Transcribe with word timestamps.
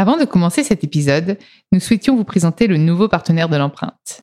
Avant 0.00 0.16
de 0.16 0.24
commencer 0.24 0.64
cet 0.64 0.82
épisode, 0.82 1.36
nous 1.72 1.78
souhaitions 1.78 2.16
vous 2.16 2.24
présenter 2.24 2.66
le 2.66 2.78
nouveau 2.78 3.06
partenaire 3.06 3.50
de 3.50 3.58
l'empreinte. 3.58 4.22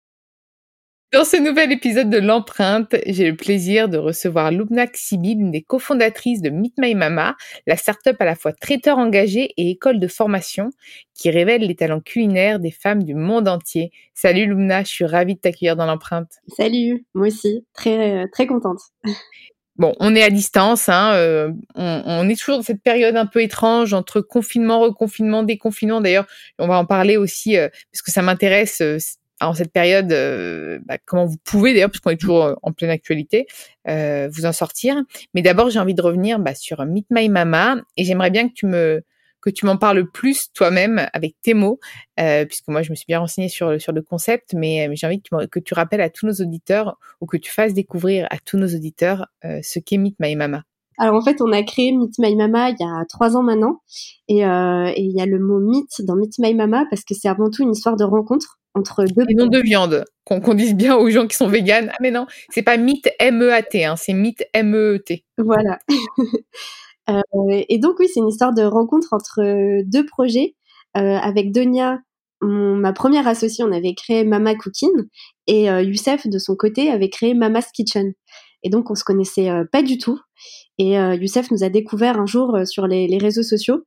Dans 1.13 1.25
ce 1.25 1.35
nouvel 1.35 1.73
épisode 1.73 2.09
de 2.09 2.19
l'empreinte, 2.19 2.95
j'ai 3.05 3.29
le 3.29 3.35
plaisir 3.35 3.89
de 3.89 3.97
recevoir 3.97 4.49
Lubna 4.49 4.87
Ksibi, 4.87 5.35
l'une 5.35 5.51
des 5.51 5.61
cofondatrices 5.61 6.41
de 6.41 6.49
Meet 6.49 6.75
My 6.77 6.95
Mama, 6.95 7.35
la 7.67 7.75
start-up 7.75 8.15
à 8.21 8.23
la 8.23 8.35
fois 8.35 8.53
traiteur 8.53 8.97
engagé 8.97 9.51
et 9.57 9.71
école 9.71 9.99
de 9.99 10.07
formation 10.07 10.69
qui 11.13 11.29
révèle 11.29 11.63
les 11.63 11.75
talents 11.75 11.99
culinaires 11.99 12.59
des 12.61 12.71
femmes 12.71 13.03
du 13.03 13.13
monde 13.13 13.49
entier. 13.49 13.91
Salut 14.13 14.45
Lubna, 14.45 14.85
je 14.85 14.87
suis 14.87 15.05
ravie 15.05 15.35
de 15.35 15.41
t'accueillir 15.41 15.75
dans 15.75 15.85
l'empreinte. 15.85 16.31
Salut, 16.47 17.05
moi 17.13 17.27
aussi, 17.27 17.65
très 17.73 18.29
très 18.29 18.47
contente. 18.47 18.79
Bon, 19.75 19.93
on 19.99 20.15
est 20.15 20.23
à 20.23 20.29
distance, 20.29 20.87
hein, 20.87 21.13
euh, 21.15 21.51
on, 21.75 22.03
on, 22.05 22.29
est 22.29 22.39
toujours 22.39 22.57
dans 22.57 22.63
cette 22.63 22.83
période 22.83 23.17
un 23.17 23.25
peu 23.25 23.41
étrange 23.41 23.93
entre 23.93 24.21
confinement, 24.21 24.79
reconfinement, 24.79 25.43
déconfinement. 25.43 25.99
D'ailleurs, 25.99 26.27
on 26.59 26.67
va 26.67 26.77
en 26.77 26.85
parler 26.85 27.17
aussi 27.17 27.57
euh, 27.57 27.67
parce 27.91 28.01
que 28.01 28.11
ça 28.11 28.21
m'intéresse 28.21 28.81
euh, 28.81 28.97
en 29.47 29.53
cette 29.53 29.71
période, 29.71 30.11
euh, 30.11 30.79
bah, 30.85 30.97
comment 31.05 31.25
vous 31.25 31.37
pouvez 31.43 31.73
d'ailleurs, 31.73 31.89
puisqu'on 31.89 32.11
est 32.11 32.17
toujours 32.17 32.43
euh, 32.43 32.53
en 32.61 32.71
pleine 32.71 32.89
actualité, 32.89 33.47
euh, 33.87 34.29
vous 34.31 34.45
en 34.45 34.51
sortir. 34.51 34.95
Mais 35.33 35.41
d'abord, 35.41 35.69
j'ai 35.69 35.79
envie 35.79 35.93
de 35.93 36.01
revenir 36.01 36.39
bah, 36.39 36.55
sur 36.55 36.85
Meet 36.85 37.07
My 37.09 37.29
Mama 37.29 37.77
et 37.97 38.03
j'aimerais 38.03 38.29
bien 38.29 38.47
que 38.47 38.53
tu 38.53 38.65
me 38.65 39.01
que 39.41 39.49
tu 39.49 39.65
m'en 39.65 39.75
parles 39.75 40.07
plus 40.07 40.53
toi-même 40.53 41.07
avec 41.13 41.33
tes 41.41 41.55
mots, 41.55 41.79
puisque 42.47 42.67
moi 42.67 42.83
je 42.83 42.91
me 42.91 42.95
suis 42.95 43.07
bien 43.07 43.17
renseignée 43.17 43.49
sur 43.49 43.71
le 43.71 44.01
concept, 44.03 44.53
mais, 44.53 44.87
j'ai 44.93 45.07
envie 45.07 45.19
que 45.19 45.59
tu, 45.59 45.73
rappelles 45.73 46.01
à 46.01 46.11
tous 46.11 46.27
nos 46.27 46.33
auditeurs 46.33 46.99
ou 47.21 47.25
que 47.25 47.37
tu 47.37 47.51
fasses 47.51 47.73
découvrir 47.73 48.27
à 48.29 48.37
tous 48.37 48.59
nos 48.59 48.67
auditeurs 48.67 49.25
ce 49.41 49.79
qu'est 49.79 49.97
Meet 49.97 50.15
My 50.19 50.35
Mama. 50.35 50.61
Alors 50.99 51.15
en 51.15 51.23
fait, 51.23 51.41
on 51.41 51.51
a 51.53 51.63
créé 51.63 51.91
Meet 51.91 52.19
My 52.19 52.35
Mama 52.35 52.69
il 52.69 52.75
y 52.79 52.83
a 52.83 53.03
trois 53.09 53.35
ans 53.35 53.41
maintenant, 53.41 53.81
et, 54.27 54.41
et 54.41 55.01
il 55.01 55.11
y 55.11 55.21
a 55.21 55.25
le 55.25 55.39
mot 55.39 55.59
Meet 55.59 56.05
dans 56.05 56.17
Meet 56.17 56.37
My 56.37 56.53
Mama 56.53 56.85
parce 56.91 57.03
que 57.03 57.15
c'est 57.15 57.27
avant 57.27 57.49
tout 57.49 57.63
une 57.63 57.71
histoire 57.71 57.95
de 57.95 58.03
rencontre 58.03 58.60
entre 58.73 59.05
deux. 59.05 59.25
Et 59.29 59.35
non 59.35 59.47
de 59.47 59.59
viande, 59.59 60.05
qu'on 60.25 60.53
dise 60.53 60.75
bien 60.75 60.95
aux 60.95 61.09
gens 61.09 61.27
qui 61.27 61.35
sont 61.35 61.47
véganes. 61.47 61.89
Ah 61.91 61.97
mais 62.01 62.11
non, 62.11 62.25
c'est 62.49 62.63
pas 62.63 62.77
Meet 62.77 63.09
M-E-A-T, 63.19 63.85
hein, 63.85 63.95
c'est 63.95 64.13
Meet 64.13 64.45
M-E-T. 64.53 65.25
Voilà. 65.37 65.79
euh, 67.09 67.21
et 67.47 67.77
donc 67.79 67.99
oui, 67.99 68.07
c'est 68.13 68.19
une 68.19 68.29
histoire 68.29 68.53
de 68.53 68.63
rencontre 68.63 69.13
entre 69.13 69.41
deux 69.83 70.05
projets. 70.05 70.55
Euh, 70.97 71.17
avec 71.17 71.53
Donia, 71.53 71.99
mon, 72.41 72.75
ma 72.75 72.91
première 72.91 73.27
associée, 73.27 73.63
on 73.63 73.71
avait 73.71 73.93
créé 73.93 74.25
Mama 74.25 74.55
Cooking, 74.55 74.91
et 75.47 75.69
euh, 75.69 75.81
Youssef, 75.81 76.27
de 76.27 76.37
son 76.37 76.55
côté, 76.55 76.89
avait 76.89 77.09
créé 77.09 77.33
Mama's 77.33 77.71
Kitchen. 77.71 78.13
Et 78.63 78.69
donc, 78.69 78.91
on 78.91 78.95
se 78.95 79.03
connaissait 79.03 79.49
euh, 79.49 79.65
pas 79.71 79.83
du 79.83 79.97
tout. 79.97 80.19
Et 80.77 80.97
euh, 80.97 81.15
Youssef 81.15 81.51
nous 81.51 81.63
a 81.63 81.69
découvert 81.69 82.19
un 82.19 82.25
jour 82.25 82.55
euh, 82.55 82.65
sur 82.65 82.87
les, 82.87 83.07
les, 83.07 83.17
réseaux 83.17 83.43
sociaux. 83.43 83.83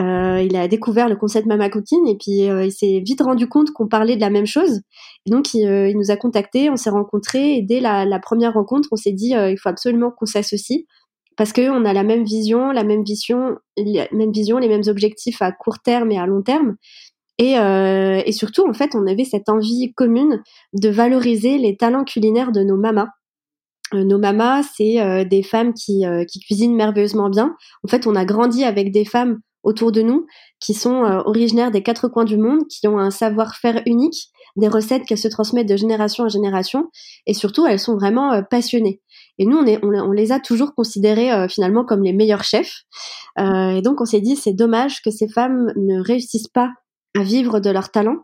Euh, 0.00 0.42
il 0.42 0.56
a 0.56 0.66
découvert 0.66 1.08
le 1.08 1.16
concept 1.16 1.46
Mama 1.46 1.68
Cooking 1.68 2.08
et 2.08 2.16
puis 2.16 2.46
il 2.46 2.72
s'est 2.72 3.00
vite 3.04 3.20
rendu 3.20 3.48
compte 3.48 3.70
qu'on 3.70 3.86
parlait 3.86 4.16
de 4.16 4.20
la 4.20 4.30
même 4.30 4.46
chose. 4.46 4.80
Et 5.26 5.30
donc, 5.30 5.52
il, 5.52 5.60
il 5.60 5.96
nous 5.96 6.10
a 6.10 6.16
contactés, 6.16 6.70
on 6.70 6.76
s'est 6.76 6.90
rencontrés 6.90 7.56
et 7.56 7.62
dès 7.62 7.80
la, 7.80 8.18
première 8.20 8.54
rencontre, 8.54 8.88
on 8.92 8.96
s'est 8.96 9.12
dit 9.12 9.34
il 9.34 9.56
faut 9.58 9.68
absolument 9.68 10.10
qu'on 10.10 10.26
s'associe 10.26 10.84
parce 11.36 11.52
qu'on 11.52 11.84
a 11.84 11.92
la 11.92 12.02
même 12.02 12.24
vision, 12.24 12.70
la 12.70 12.84
même 12.84 13.02
vision, 13.02 13.56
même 13.76 14.32
vision, 14.32 14.58
les 14.58 14.68
mêmes 14.68 14.88
objectifs 14.88 15.40
à 15.42 15.52
court 15.52 15.78
terme 15.78 16.10
et 16.12 16.18
à 16.18 16.26
long 16.26 16.42
terme. 16.42 16.76
Et, 17.40 17.58
euh, 17.58 18.20
surtout, 18.32 18.68
en 18.68 18.74
fait, 18.74 18.94
on 18.94 19.06
avait 19.06 19.24
cette 19.24 19.48
envie 19.48 19.94
commune 19.94 20.42
de 20.74 20.90
valoriser 20.90 21.56
les 21.56 21.74
talents 21.78 22.04
culinaires 22.04 22.52
de 22.52 22.62
nos 22.62 22.76
mamas. 22.76 23.08
Euh, 23.94 24.04
nos 24.04 24.18
mamas, 24.18 24.62
c'est 24.76 25.00
euh, 25.00 25.24
des 25.24 25.42
femmes 25.42 25.72
euh, 25.88 26.24
qui, 26.26 26.40
cuisinent 26.40 26.76
merveilleusement 26.76 27.30
bien. 27.30 27.56
En 27.82 27.88
fait, 27.88 28.06
on 28.06 28.14
a 28.14 28.26
grandi 28.26 28.62
avec 28.64 28.92
des 28.92 29.06
femmes 29.06 29.40
autour 29.62 29.92
de 29.92 30.02
nous 30.02 30.26
qui 30.58 30.74
sont 30.74 31.02
originaires 31.26 31.70
des 31.70 31.82
quatre 31.82 32.08
coins 32.08 32.24
du 32.24 32.36
monde, 32.36 32.66
qui 32.68 32.88
ont 32.88 32.98
un 32.98 33.10
savoir-faire 33.10 33.82
unique, 33.86 34.28
des 34.56 34.68
recettes 34.68 35.04
qu'elles 35.04 35.18
se 35.18 35.28
transmettent 35.28 35.68
de 35.68 35.76
génération 35.76 36.24
en 36.24 36.28
génération, 36.28 36.90
et 37.26 37.34
surtout, 37.34 37.66
elles 37.66 37.78
sont 37.78 37.96
vraiment 37.96 38.42
passionnées. 38.50 39.00
Et 39.38 39.46
nous, 39.46 39.58
on, 39.58 40.12
les 40.12 40.32
a 40.32 40.40
toujours 40.40 40.74
considérées 40.74 41.48
finalement 41.48 41.84
comme 41.84 42.02
les 42.02 42.12
meilleurs 42.12 42.44
chefs. 42.44 42.82
et 43.38 43.80
donc, 43.82 44.00
on 44.00 44.04
s'est 44.04 44.20
dit, 44.20 44.36
c'est 44.36 44.52
dommage 44.52 45.02
que 45.02 45.10
ces 45.10 45.28
femmes 45.28 45.72
ne 45.76 46.00
réussissent 46.00 46.48
pas 46.48 46.70
à 47.16 47.22
vivre 47.22 47.60
de 47.60 47.70
leur 47.70 47.90
talent. 47.90 48.16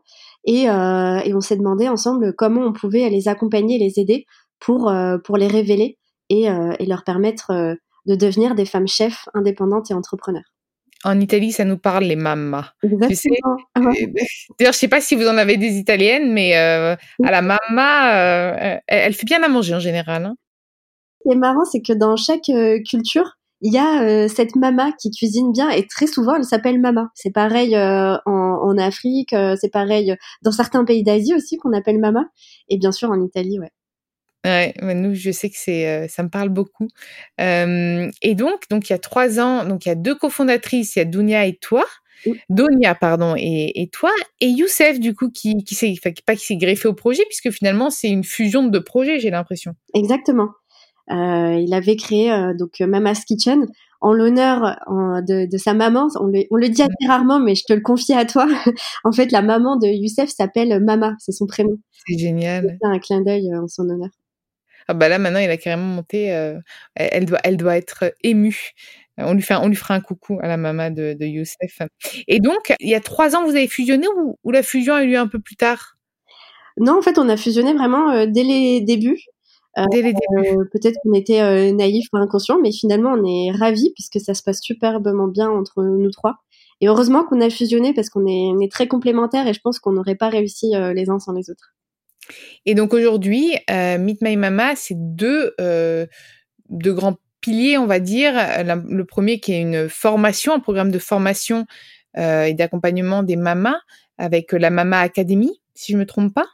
Et, 0.44 0.70
euh, 0.70 1.20
on 1.34 1.40
s'est 1.40 1.56
demandé 1.56 1.88
ensemble 1.88 2.34
comment 2.36 2.62
on 2.62 2.72
pouvait 2.72 3.08
les 3.10 3.28
accompagner, 3.28 3.78
les 3.78 3.98
aider 3.98 4.26
pour, 4.60 4.88
euh, 4.88 5.18
les 5.36 5.48
révéler 5.48 5.98
et, 6.28 6.48
euh, 6.48 6.74
et 6.78 6.86
leur 6.86 7.04
permettre 7.04 7.76
de 8.06 8.14
devenir 8.14 8.54
des 8.54 8.64
femmes 8.64 8.88
chefs 8.88 9.28
indépendantes 9.34 9.90
et 9.90 9.94
entrepreneurs. 9.94 10.55
En 11.06 11.20
Italie, 11.20 11.52
ça 11.52 11.64
nous 11.64 11.78
parle 11.78 12.02
les 12.02 12.16
mammas. 12.16 12.72
Exactement. 12.82 13.56
D'ailleurs, 13.76 14.72
je 14.72 14.78
sais 14.78 14.88
pas 14.88 15.00
si 15.00 15.14
vous 15.14 15.28
en 15.28 15.38
avez 15.38 15.56
des 15.56 15.76
italiennes, 15.76 16.32
mais 16.32 16.56
euh, 16.56 16.96
à 17.22 17.30
la 17.30 17.42
mamma, 17.42 18.16
euh, 18.16 18.76
elle 18.88 19.14
fait 19.14 19.24
bien 19.24 19.40
à 19.44 19.48
manger 19.48 19.76
en 19.76 19.78
général. 19.78 20.26
Hein. 20.26 20.34
Ce 21.20 21.28
qui 21.28 21.36
est 21.36 21.38
marrant, 21.38 21.64
c'est 21.64 21.80
que 21.80 21.92
dans 21.92 22.16
chaque 22.16 22.48
euh, 22.48 22.80
culture, 22.82 23.38
il 23.60 23.72
y 23.72 23.78
a 23.78 24.28
cette 24.28 24.56
mama 24.56 24.90
qui 25.00 25.12
cuisine 25.12 25.52
bien 25.52 25.70
et 25.70 25.86
très 25.86 26.08
souvent 26.08 26.34
elle 26.34 26.44
s'appelle 26.44 26.80
mama. 26.80 27.08
C'est 27.14 27.32
pareil 27.32 27.74
en, 27.76 28.20
en, 28.26 28.76
Afrique, 28.76 29.34
c'est 29.58 29.72
pareil 29.72 30.14
dans 30.42 30.52
certains 30.52 30.84
pays 30.84 31.02
d'Asie 31.02 31.34
aussi 31.34 31.56
qu'on 31.56 31.72
appelle 31.72 31.98
mama 31.98 32.26
et 32.68 32.76
bien 32.76 32.92
sûr 32.92 33.10
en 33.10 33.24
Italie, 33.24 33.58
ouais. 33.58 33.70
Ouais, 34.44 34.74
nous, 34.80 35.14
je 35.14 35.30
sais 35.32 35.50
que 35.50 35.56
c'est, 35.58 36.06
ça 36.08 36.22
me 36.22 36.28
parle 36.28 36.50
beaucoup. 36.50 36.88
Euh, 37.40 38.08
et 38.22 38.34
donc, 38.34 38.68
donc 38.70 38.88
il 38.88 38.92
y 38.92 38.94
a 38.94 38.98
trois 38.98 39.40
ans, 39.40 39.64
donc 39.64 39.86
il 39.86 39.88
y 39.88 39.92
a 39.92 39.96
deux 39.96 40.14
cofondatrices, 40.14 40.96
il 40.96 41.00
y 41.00 41.02
a 41.02 41.04
Dunia 41.04 41.46
et 41.46 41.56
toi. 41.56 41.84
Oui. 42.24 42.38
Donia, 42.48 42.94
pardon, 42.94 43.34
et, 43.36 43.72
et, 43.80 43.88
toi, 43.88 44.10
et 44.40 44.48
Youssef, 44.48 44.98
du 44.98 45.14
coup, 45.14 45.30
qui, 45.30 45.64
qui 45.64 45.74
s'est, 45.74 45.94
pas 46.24 46.34
qui 46.34 46.46
s'est 46.46 46.56
greffé 46.56 46.88
au 46.88 46.94
projet, 46.94 47.22
puisque 47.28 47.50
finalement, 47.50 47.90
c'est 47.90 48.08
une 48.08 48.24
fusion 48.24 48.64
de 48.64 48.70
deux 48.70 48.82
projets, 48.82 49.20
j'ai 49.20 49.30
l'impression. 49.30 49.72
Exactement. 49.94 50.50
Euh, 51.10 51.60
il 51.60 51.72
avait 51.72 51.94
créé 51.94 52.32
euh, 52.32 52.52
donc 52.58 52.80
Mama's 52.80 53.24
Kitchen 53.24 53.66
en 54.00 54.12
l'honneur 54.12 54.76
de, 54.88 55.48
de, 55.50 55.56
sa 55.56 55.74
maman. 55.74 56.08
On 56.20 56.26
le, 56.26 56.44
on 56.50 56.56
le, 56.56 56.68
dit 56.68 56.82
assez 56.82 57.06
rarement, 57.06 57.38
mais 57.38 57.54
je 57.54 57.64
te 57.64 57.72
le 57.72 57.80
confie 57.80 58.14
à 58.14 58.24
toi. 58.24 58.46
en 59.04 59.12
fait, 59.12 59.30
la 59.30 59.42
maman 59.42 59.76
de 59.76 59.86
Youssef 59.86 60.30
s'appelle 60.30 60.82
Mama, 60.82 61.14
c'est 61.18 61.32
son 61.32 61.46
prénom. 61.46 61.76
C'est 62.06 62.18
génial. 62.18 62.78
C'est 62.80 62.88
un 62.88 62.98
clin 62.98 63.22
d'œil 63.22 63.54
en 63.54 63.68
son 63.68 63.88
honneur. 63.88 64.10
Ah 64.88 64.94
bah 64.94 65.08
là 65.08 65.18
maintenant 65.18 65.40
il 65.40 65.50
a 65.50 65.56
carrément 65.56 65.86
monté. 65.86 66.32
Euh, 66.32 66.58
elle 66.94 67.26
doit, 67.26 67.40
elle 67.44 67.56
doit 67.56 67.76
être 67.76 68.14
émue. 68.22 68.72
On 69.18 69.32
lui, 69.32 69.40
fait, 69.40 69.54
on 69.54 69.68
lui 69.68 69.76
fera 69.76 69.94
un 69.94 70.00
coucou 70.00 70.38
à 70.42 70.46
la 70.46 70.58
maman 70.58 70.90
de, 70.90 71.16
de 71.18 71.24
Youssef. 71.24 71.80
Et 72.28 72.38
donc, 72.38 72.74
il 72.80 72.90
y 72.90 72.94
a 72.94 73.00
trois 73.00 73.34
ans, 73.34 73.44
vous 73.44 73.56
avez 73.56 73.66
fusionné 73.66 74.06
ou, 74.14 74.38
ou 74.44 74.50
la 74.50 74.62
fusion 74.62 74.92
a 74.92 75.04
eu 75.04 75.08
lieu 75.08 75.16
un 75.16 75.26
peu 75.26 75.40
plus 75.40 75.56
tard? 75.56 75.96
Non, 76.76 76.98
en 76.98 77.00
fait, 77.00 77.16
on 77.16 77.26
a 77.30 77.38
fusionné 77.38 77.72
vraiment 77.72 78.10
euh, 78.10 78.26
dès 78.26 78.42
les 78.42 78.82
débuts. 78.82 79.22
Euh, 79.78 79.84
dès 79.90 80.02
les 80.02 80.12
débuts. 80.12 80.48
Euh, 80.58 80.64
Peut-être 80.70 80.98
qu'on 81.02 81.14
était 81.14 81.40
euh, 81.40 81.72
naïf 81.72 82.08
ou 82.12 82.18
inconscient, 82.18 82.58
mais 82.60 82.72
finalement, 82.72 83.14
on 83.16 83.24
est 83.24 83.52
ravis 83.52 83.90
puisque 83.94 84.20
ça 84.20 84.34
se 84.34 84.42
passe 84.42 84.60
superbement 84.60 85.28
bien 85.28 85.48
entre 85.48 85.82
nous 85.82 86.10
trois. 86.10 86.34
Et 86.82 86.88
heureusement 86.88 87.24
qu'on 87.24 87.40
a 87.40 87.48
fusionné 87.48 87.94
parce 87.94 88.10
qu'on 88.10 88.26
est, 88.26 88.50
on 88.54 88.60
est 88.60 88.70
très 88.70 88.86
complémentaires 88.86 89.46
et 89.46 89.54
je 89.54 89.60
pense 89.60 89.78
qu'on 89.78 89.92
n'aurait 89.92 90.14
pas 90.14 90.28
réussi 90.28 90.72
les 90.94 91.08
uns 91.08 91.18
sans 91.18 91.32
les 91.32 91.48
autres. 91.48 91.72
Et 92.64 92.74
donc 92.74 92.92
aujourd'hui, 92.94 93.56
euh, 93.70 93.98
Meet 93.98 94.22
My 94.22 94.36
Mama, 94.36 94.74
c'est 94.76 94.96
deux, 94.96 95.54
euh, 95.60 96.06
deux 96.68 96.92
grands 96.92 97.16
piliers, 97.40 97.78
on 97.78 97.86
va 97.86 98.00
dire. 98.00 98.34
Le 98.64 99.04
premier 99.04 99.40
qui 99.40 99.52
est 99.52 99.60
une 99.60 99.88
formation, 99.88 100.54
un 100.54 100.60
programme 100.60 100.90
de 100.90 100.98
formation 100.98 101.66
euh, 102.16 102.44
et 102.44 102.54
d'accompagnement 102.54 103.22
des 103.22 103.36
mamas 103.36 103.78
avec 104.18 104.52
la 104.52 104.70
Mama 104.70 105.00
Academy, 105.00 105.60
si 105.74 105.92
je 105.92 105.98
me 105.98 106.06
trompe 106.06 106.34
pas. 106.34 106.46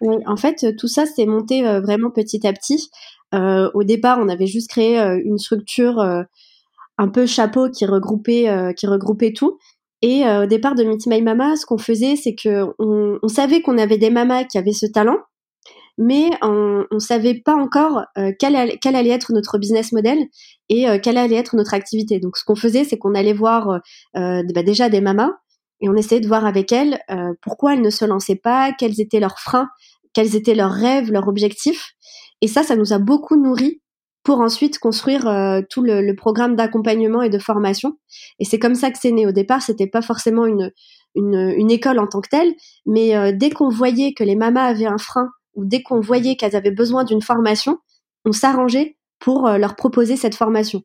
Oui, 0.00 0.16
en 0.26 0.36
fait, 0.36 0.76
tout 0.76 0.88
ça 0.88 1.06
s'est 1.06 1.26
monté 1.26 1.62
vraiment 1.62 2.10
petit 2.10 2.46
à 2.46 2.52
petit. 2.52 2.90
Au 3.32 3.84
départ, 3.84 4.18
on 4.20 4.28
avait 4.28 4.46
juste 4.46 4.70
créé 4.70 4.98
une 4.98 5.38
structure 5.38 6.00
un 6.98 7.08
peu 7.08 7.26
chapeau 7.26 7.70
qui 7.70 7.86
regroupait 7.86 9.32
tout. 9.32 9.58
Et 10.02 10.24
euh, 10.26 10.44
au 10.44 10.46
départ 10.46 10.74
de 10.74 10.84
Meet 10.84 11.06
My 11.06 11.22
Mama, 11.22 11.56
ce 11.56 11.66
qu'on 11.66 11.78
faisait, 11.78 12.16
c'est 12.16 12.34
que 12.34 12.66
on, 12.78 13.18
on 13.22 13.28
savait 13.28 13.62
qu'on 13.62 13.78
avait 13.78 13.98
des 13.98 14.10
mamas 14.10 14.44
qui 14.44 14.58
avaient 14.58 14.72
ce 14.72 14.86
talent, 14.86 15.18
mais 15.98 16.30
on, 16.42 16.84
on 16.90 16.98
savait 17.00 17.34
pas 17.34 17.56
encore 17.56 18.04
euh, 18.16 18.32
quel, 18.38 18.54
allait, 18.54 18.78
quel 18.80 18.94
allait 18.94 19.10
être 19.10 19.32
notre 19.32 19.58
business 19.58 19.92
model 19.92 20.18
et 20.68 20.88
euh, 20.88 20.98
quelle 21.02 21.18
allait 21.18 21.36
être 21.36 21.56
notre 21.56 21.74
activité. 21.74 22.20
Donc, 22.20 22.36
ce 22.36 22.44
qu'on 22.44 22.54
faisait, 22.54 22.84
c'est 22.84 22.96
qu'on 22.96 23.14
allait 23.14 23.32
voir 23.32 23.68
euh, 23.70 23.78
euh, 24.16 24.42
bah, 24.54 24.62
déjà 24.62 24.88
des 24.88 25.00
mamas 25.00 25.32
et 25.80 25.88
on 25.88 25.94
essayait 25.96 26.20
de 26.20 26.28
voir 26.28 26.46
avec 26.46 26.72
elles 26.72 27.00
euh, 27.10 27.34
pourquoi 27.42 27.74
elles 27.74 27.82
ne 27.82 27.90
se 27.90 28.04
lançaient 28.04 28.36
pas, 28.36 28.72
quels 28.72 29.00
étaient 29.00 29.20
leurs 29.20 29.40
freins, 29.40 29.68
quels 30.14 30.36
étaient 30.36 30.54
leurs 30.54 30.72
rêves, 30.72 31.10
leurs 31.10 31.28
objectifs. 31.28 31.92
Et 32.40 32.46
ça, 32.46 32.62
ça 32.62 32.76
nous 32.76 32.92
a 32.92 32.98
beaucoup 32.98 33.36
nourri 33.36 33.82
pour 34.28 34.40
ensuite 34.40 34.78
construire 34.78 35.26
euh, 35.26 35.62
tout 35.70 35.80
le, 35.80 36.12
programme 36.12 36.54
d'accompagnement 36.54 37.22
et 37.22 37.30
de 37.30 37.38
formation. 37.38 37.96
Et 38.38 38.44
c'est 38.44 38.58
comme 38.58 38.74
ça 38.74 38.90
que 38.90 38.98
c'est 39.00 39.10
né. 39.10 39.26
Au 39.26 39.32
départ, 39.32 39.62
c'était 39.62 39.86
pas 39.86 40.02
forcément 40.02 40.44
une, 40.44 40.70
une, 41.14 41.70
école 41.70 41.98
en 41.98 42.06
tant 42.06 42.20
que 42.20 42.28
telle, 42.28 42.52
mais 42.84 43.16
euh, 43.16 43.32
dès 43.34 43.48
qu'on 43.48 43.70
voyait 43.70 44.12
que 44.12 44.22
les 44.22 44.36
mamas 44.36 44.64
avaient 44.64 44.84
un 44.84 44.98
frein 44.98 45.30
ou 45.54 45.64
dès 45.64 45.82
qu'on 45.82 46.00
voyait 46.00 46.36
qu'elles 46.36 46.56
avaient 46.56 46.70
besoin 46.70 47.04
d'une 47.04 47.22
formation, 47.22 47.78
on 48.26 48.32
s'arrangeait 48.32 48.98
pour 49.18 49.46
euh, 49.46 49.56
leur 49.56 49.76
proposer 49.76 50.18
cette 50.18 50.34
formation. 50.34 50.82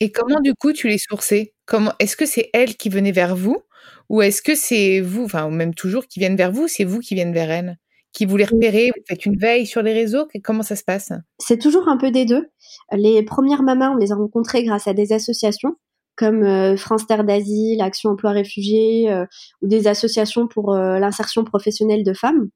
Et 0.00 0.12
comment 0.12 0.40
du 0.40 0.52
coup 0.52 0.74
tu 0.74 0.86
les 0.88 0.98
sourçais? 0.98 1.54
Comment 1.64 1.94
Est-ce 2.00 2.18
que 2.18 2.26
c'est 2.26 2.50
elles 2.52 2.76
qui 2.76 2.90
venaient 2.90 3.12
vers 3.12 3.34
vous? 3.34 3.62
Ou 4.10 4.20
est-ce 4.20 4.42
que 4.42 4.54
c'est 4.54 5.00
vous, 5.00 5.24
enfin 5.24 5.46
ou 5.46 5.50
même 5.50 5.74
toujours 5.74 6.06
qui 6.06 6.18
viennent 6.18 6.36
vers 6.36 6.52
vous, 6.52 6.68
c'est 6.68 6.84
vous 6.84 7.00
qui 7.00 7.14
viennent 7.14 7.32
vers 7.32 7.50
elles, 7.50 7.78
qui 8.14 8.24
vous 8.24 8.36
les 8.36 8.44
repérez, 8.44 8.92
vous 8.96 9.02
faites 9.06 9.26
une 9.26 9.36
veille 9.36 9.66
sur 9.66 9.82
les 9.82 9.92
réseaux 9.92 10.26
Comment 10.42 10.62
ça 10.62 10.76
se 10.76 10.84
passe? 10.84 11.12
C'est 11.38 11.58
toujours 11.58 11.88
un 11.88 11.98
peu 11.98 12.10
des 12.10 12.24
deux. 12.24 12.48
Les 12.92 13.22
premières 13.22 13.62
mamas, 13.62 13.90
on 13.90 13.96
les 13.96 14.12
a 14.12 14.14
rencontrées 14.14 14.64
grâce 14.64 14.86
à 14.88 14.94
des 14.94 15.12
associations 15.12 15.76
comme 16.16 16.42
euh, 16.44 16.76
France 16.76 17.06
Terre 17.06 17.24
d'Asile, 17.24 17.80
Action 17.80 18.10
Emploi 18.10 18.30
Réfugiés 18.30 19.10
euh, 19.10 19.26
ou 19.62 19.68
des 19.68 19.86
associations 19.86 20.46
pour 20.46 20.74
euh, 20.74 20.98
l'insertion 20.98 21.44
professionnelle 21.44 22.04
de 22.04 22.12
femmes. 22.12 22.48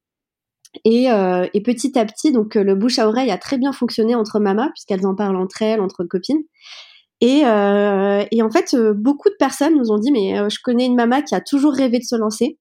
Et, 0.85 1.07
et, 1.07 1.63
petit 1.63 1.99
à 1.99 2.05
petit, 2.05 2.31
donc 2.31 2.55
le 2.55 2.75
bouche 2.75 2.99
à 2.99 3.09
oreille 3.09 3.31
a 3.31 3.39
très 3.39 3.57
bien 3.57 3.73
fonctionné 3.73 4.15
entre 4.15 4.39
mamas 4.39 4.69
puisqu'elles 4.69 5.07
en 5.07 5.15
parlent 5.15 5.37
entre 5.37 5.63
elles, 5.63 5.81
entre 5.81 6.05
copines. 6.05 6.43
Et, 7.23 7.39
et 7.39 8.43
en 8.43 8.51
fait, 8.51 8.77
beaucoup 8.95 9.31
de 9.31 9.35
personnes 9.39 9.79
nous 9.79 9.91
ont 9.91 9.97
dit 9.97 10.13
mais 10.13 10.35
je 10.51 10.59
connais 10.63 10.85
une 10.85 10.95
maman 10.95 11.23
qui 11.23 11.35
a 11.35 11.41
toujours 11.41 11.73
rêvé 11.73 11.99
de 11.99 12.05
se 12.05 12.17
lancer. 12.17 12.59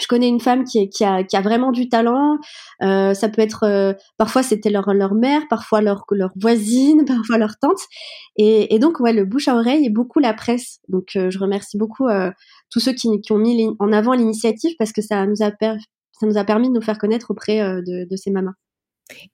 Je 0.00 0.06
connais 0.06 0.28
une 0.28 0.40
femme 0.40 0.64
qui, 0.64 0.88
a, 1.04 1.40
vraiment 1.42 1.70
du 1.70 1.88
talent. 1.88 2.38
Euh, 2.82 3.12
ça 3.12 3.28
peut 3.28 3.42
être 3.42 3.64
euh, 3.64 3.92
parfois 4.16 4.42
c'était 4.42 4.70
leur 4.70 4.94
leur 4.94 5.14
mère, 5.14 5.42
parfois 5.50 5.82
leur 5.82 6.04
leur 6.10 6.30
voisine, 6.36 7.04
parfois 7.06 7.36
leur 7.36 7.58
tante. 7.58 7.80
Et, 8.36 8.78
donc 8.78 9.00
ouais, 9.00 9.12
le 9.12 9.24
bouche 9.26 9.48
à 9.48 9.54
oreille 9.54 9.84
et 9.84 9.90
beaucoup 9.90 10.18
la 10.18 10.32
presse. 10.32 10.78
Donc 10.88 11.10
euh, 11.16 11.30
je 11.30 11.38
remercie 11.38 11.76
beaucoup 11.76 12.08
tous 12.70 12.80
ceux 12.80 12.92
qui, 12.92 13.08
ont 13.30 13.38
mis 13.38 13.68
en 13.78 13.92
avant 13.92 14.14
l'initiative 14.14 14.74
parce 14.78 14.92
que 14.92 15.02
ça 15.02 15.26
nous 15.26 15.42
a 15.42 15.50
ça 15.60 16.26
nous 16.26 16.38
a 16.38 16.44
permis 16.44 16.68
de 16.68 16.74
nous 16.74 16.82
faire 16.82 16.98
connaître 16.98 17.30
auprès 17.30 17.58
de, 17.82 18.16
ces 18.16 18.30
mamas. 18.30 18.52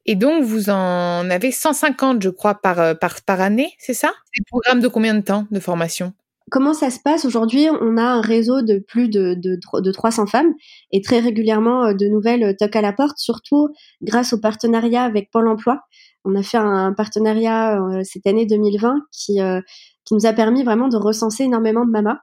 Et 0.07 0.17
donc, 0.17 0.43
vous 0.43 0.71
en 0.71 1.31
avez 1.31 1.53
150, 1.53 2.23
je 2.23 2.31
crois, 2.31 2.55
par, 2.55 2.99
par, 2.99 3.21
par 3.23 3.41
année, 3.41 3.73
c'est 3.79 3.95
ça? 3.95 4.11
C'est 4.33 4.41
un 4.41 4.45
programme 4.49 4.81
de 4.81 4.89
combien 4.89 5.15
de 5.15 5.21
temps 5.21 5.47
de 5.51 5.61
formation? 5.61 6.15
Comment 6.51 6.75
ça 6.75 6.91
se 6.91 7.01
passe 7.01 7.25
Aujourd'hui, 7.25 7.69
on 7.81 7.97
a 7.97 8.03
un 8.03 8.21
réseau 8.21 8.63
de 8.63 8.79
plus 8.79 9.09
de, 9.09 9.35
de, 9.35 9.59
de 9.81 9.93
300 9.93 10.27
femmes 10.27 10.55
et 10.93 11.01
très 11.03 11.21
régulièrement 11.21 11.93
de 11.93 12.07
nouvelles 12.07 12.57
toquent 12.57 12.77
à 12.77 12.81
la 12.81 12.93
porte, 12.93 13.19
surtout 13.19 13.69
grâce 14.03 14.33
au 14.33 14.39
partenariat 14.39 15.05
avec 15.05 15.31
Pôle 15.31 15.49
emploi. 15.49 15.81
On 16.25 16.35
a 16.35 16.43
fait 16.43 16.59
un 16.59 16.93
partenariat 16.93 17.81
euh, 17.81 18.03
cette 18.05 18.27
année 18.27 18.47
2020 18.47 18.95
qui, 19.13 19.41
euh, 19.41 19.61
qui 20.05 20.15
nous 20.15 20.27
a 20.27 20.33
permis 20.33 20.63
vraiment 20.63 20.89
de 20.89 20.97
recenser 20.97 21.45
énormément 21.45 21.85
de 21.85 21.91
mamas. 21.91 22.19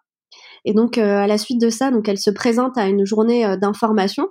Et 0.64 0.74
donc, 0.74 0.98
euh, 0.98 1.20
à 1.20 1.28
la 1.28 1.38
suite 1.38 1.62
de 1.62 1.70
ça, 1.70 1.92
donc 1.92 2.08
elle 2.08 2.18
se 2.18 2.32
présente 2.32 2.78
à 2.78 2.88
une 2.88 3.06
journée 3.06 3.56
d'information 3.58 4.28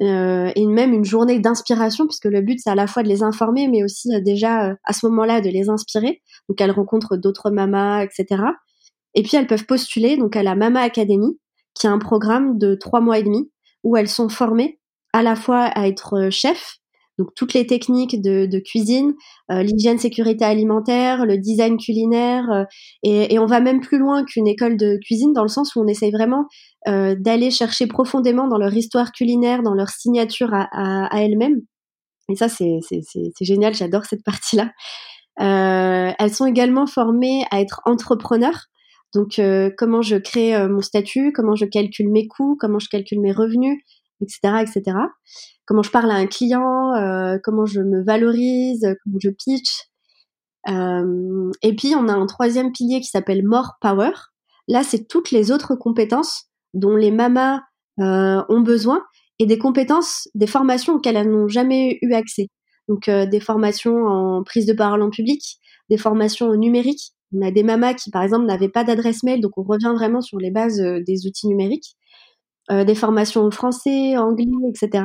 euh, 0.00 0.52
et 0.54 0.66
même 0.66 0.92
une 0.92 1.04
journée 1.04 1.40
d'inspiration, 1.40 2.06
puisque 2.06 2.26
le 2.26 2.40
but 2.40 2.58
c'est 2.62 2.70
à 2.70 2.76
la 2.76 2.86
fois 2.86 3.02
de 3.02 3.08
les 3.08 3.22
informer, 3.22 3.66
mais 3.66 3.82
aussi 3.82 4.14
euh, 4.14 4.20
déjà 4.20 4.68
euh, 4.70 4.74
à 4.84 4.92
ce 4.92 5.06
moment-là 5.06 5.40
de 5.40 5.48
les 5.48 5.68
inspirer. 5.68 6.22
Donc 6.48 6.60
elles 6.60 6.70
rencontrent 6.70 7.16
d'autres 7.16 7.50
mamas, 7.50 8.04
etc. 8.04 8.42
Et 9.18 9.22
puis 9.24 9.36
elles 9.36 9.48
peuvent 9.48 9.66
postuler 9.66 10.16
donc 10.16 10.36
à 10.36 10.44
la 10.44 10.54
Mama 10.54 10.80
Academy, 10.80 11.36
qui 11.74 11.88
est 11.88 11.90
un 11.90 11.98
programme 11.98 12.56
de 12.56 12.76
trois 12.76 13.00
mois 13.00 13.18
et 13.18 13.24
demi 13.24 13.50
où 13.82 13.96
elles 13.96 14.08
sont 14.08 14.28
formées 14.28 14.78
à 15.12 15.24
la 15.24 15.34
fois 15.34 15.64
à 15.64 15.88
être 15.88 16.28
chef, 16.30 16.76
donc 17.18 17.34
toutes 17.34 17.52
les 17.52 17.66
techniques 17.66 18.22
de, 18.22 18.58
cuisine, 18.60 19.14
euh, 19.50 19.64
l'hygiène 19.64 19.98
sécurité 19.98 20.44
alimentaire, 20.44 21.26
le 21.26 21.36
design 21.36 21.78
culinaire, 21.78 22.48
euh, 22.52 22.64
et, 23.02 23.40
on 23.40 23.46
va 23.46 23.58
même 23.58 23.80
plus 23.80 23.98
loin 23.98 24.24
qu'une 24.24 24.46
école 24.46 24.76
de 24.76 25.00
cuisine 25.04 25.32
dans 25.32 25.42
le 25.42 25.48
sens 25.48 25.74
où 25.74 25.80
on 25.80 25.88
essaye 25.88 26.12
vraiment 26.12 26.46
euh, 26.86 27.16
d'aller 27.18 27.50
chercher 27.50 27.88
profondément 27.88 28.46
dans 28.46 28.58
leur 28.58 28.72
histoire 28.72 29.10
culinaire, 29.10 29.64
dans 29.64 29.74
leur 29.74 29.88
signature 29.88 30.54
à, 30.54 30.68
à, 30.70 31.20
elles-mêmes. 31.24 31.62
Et 32.30 32.36
ça, 32.36 32.48
c'est 32.48 32.78
génial, 33.40 33.74
j'adore 33.74 34.04
cette 34.04 34.22
partie-là. 34.22 34.70
Euh, 35.40 36.12
elles 36.18 36.34
sont 36.34 36.46
également 36.46 36.86
formées 36.86 37.44
à 37.50 37.60
être 37.60 37.80
entrepreneurs. 37.84 38.66
Donc, 39.14 39.38
euh, 39.38 39.70
comment 39.76 40.02
je 40.02 40.16
crée 40.16 40.54
euh, 40.54 40.68
mon 40.68 40.82
statut, 40.82 41.32
comment 41.32 41.54
je 41.54 41.64
calcule 41.64 42.10
mes 42.10 42.28
coûts, 42.28 42.56
comment 42.60 42.78
je 42.78 42.88
calcule 42.88 43.20
mes 43.20 43.32
revenus, 43.32 43.78
etc., 44.20 44.62
etc. 44.62 44.96
Comment 45.66 45.82
je 45.82 45.90
parle 45.90 46.10
à 46.10 46.14
un 46.14 46.26
client, 46.26 46.94
euh, 46.94 47.38
comment 47.42 47.66
je 47.66 47.80
me 47.80 48.04
valorise, 48.04 48.86
comment 49.04 49.18
je 49.20 49.30
pitch. 49.30 49.84
Et 50.66 51.76
puis, 51.76 51.94
on 51.96 52.08
a 52.08 52.12
un 52.12 52.26
troisième 52.26 52.72
pilier 52.72 53.00
qui 53.00 53.08
s'appelle 53.08 53.42
More 53.46 53.76
Power. 53.80 54.10
Là, 54.66 54.82
c'est 54.82 55.08
toutes 55.08 55.30
les 55.30 55.50
autres 55.50 55.74
compétences 55.76 56.44
dont 56.74 56.94
les 56.94 57.10
mamas 57.10 57.62
ont 57.98 58.60
besoin 58.60 59.02
et 59.38 59.46
des 59.46 59.56
compétences, 59.56 60.28
des 60.34 60.46
formations 60.46 60.94
auxquelles 60.94 61.16
elles 61.16 61.30
n'ont 61.30 61.48
jamais 61.48 61.98
eu 62.02 62.12
accès. 62.12 62.48
Donc, 62.86 63.08
des 63.08 63.40
formations 63.40 64.04
en 64.04 64.42
prise 64.42 64.66
de 64.66 64.74
parole 64.74 65.00
en 65.00 65.08
public, 65.08 65.42
des 65.88 65.96
formations 65.96 66.54
numériques. 66.54 67.14
On 67.34 67.46
a 67.46 67.50
des 67.50 67.62
mamas 67.62 67.94
qui, 67.94 68.10
par 68.10 68.22
exemple, 68.22 68.46
n'avaient 68.46 68.68
pas 68.68 68.84
d'adresse 68.84 69.22
mail, 69.22 69.40
donc 69.40 69.52
on 69.56 69.62
revient 69.62 69.92
vraiment 69.94 70.20
sur 70.20 70.38
les 70.38 70.50
bases 70.50 70.80
euh, 70.80 71.00
des 71.06 71.26
outils 71.26 71.48
numériques. 71.48 71.96
Euh, 72.70 72.84
des 72.84 72.94
formations 72.94 73.42
en 73.42 73.50
français, 73.50 74.18
anglais, 74.18 74.44
etc. 74.68 75.04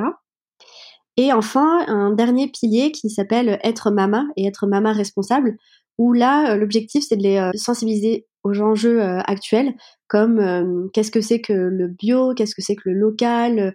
Et 1.16 1.32
enfin, 1.32 1.86
un 1.88 2.12
dernier 2.12 2.50
pilier 2.50 2.92
qui 2.92 3.10
s'appelle 3.10 3.58
être 3.64 3.90
mama 3.90 4.26
et 4.36 4.46
être 4.46 4.68
mama 4.68 4.92
responsable, 4.92 5.56
où 5.98 6.12
là, 6.12 6.58
l'objectif, 6.58 7.06
c'est 7.08 7.16
de 7.16 7.24
les 7.24 7.52
sensibiliser 7.56 8.28
aux 8.44 8.60
enjeux 8.60 9.00
actuels, 9.02 9.76
comme 10.10 10.90
qu'est-ce 10.92 11.12
que 11.12 11.22
c'est 11.22 11.40
que 11.40 11.54
le 11.54 11.88
bio, 11.88 12.34
qu'est-ce 12.34 12.56
que 12.56 12.62
c'est 12.62 12.76
que 12.76 12.90
le 12.90 12.96
local, 12.96 13.74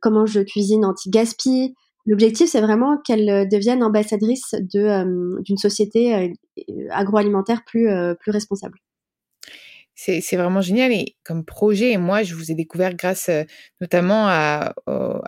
comment 0.00 0.26
je 0.26 0.40
cuisine 0.40 0.84
anti-gaspi. 0.84 1.74
L'objectif, 2.06 2.48
c'est 2.48 2.60
vraiment 2.60 2.98
qu'elles 2.98 3.48
deviennent 3.48 3.82
ambassadrices 3.82 4.54
de, 4.54 5.42
d'une 5.42 5.58
société 5.58 6.32
agroalimentaire 6.90 7.62
plus, 7.64 7.88
responsable 8.26 8.78
c'est 10.00 10.36
vraiment 10.36 10.60
génial. 10.60 10.92
Et 10.92 11.16
comme 11.24 11.44
projet, 11.44 11.96
moi, 11.98 12.22
je 12.22 12.34
vous 12.34 12.50
ai 12.50 12.54
découvert 12.54 12.94
grâce 12.94 13.28
euh, 13.28 13.44
notamment 13.80 14.26
à, 14.28 14.74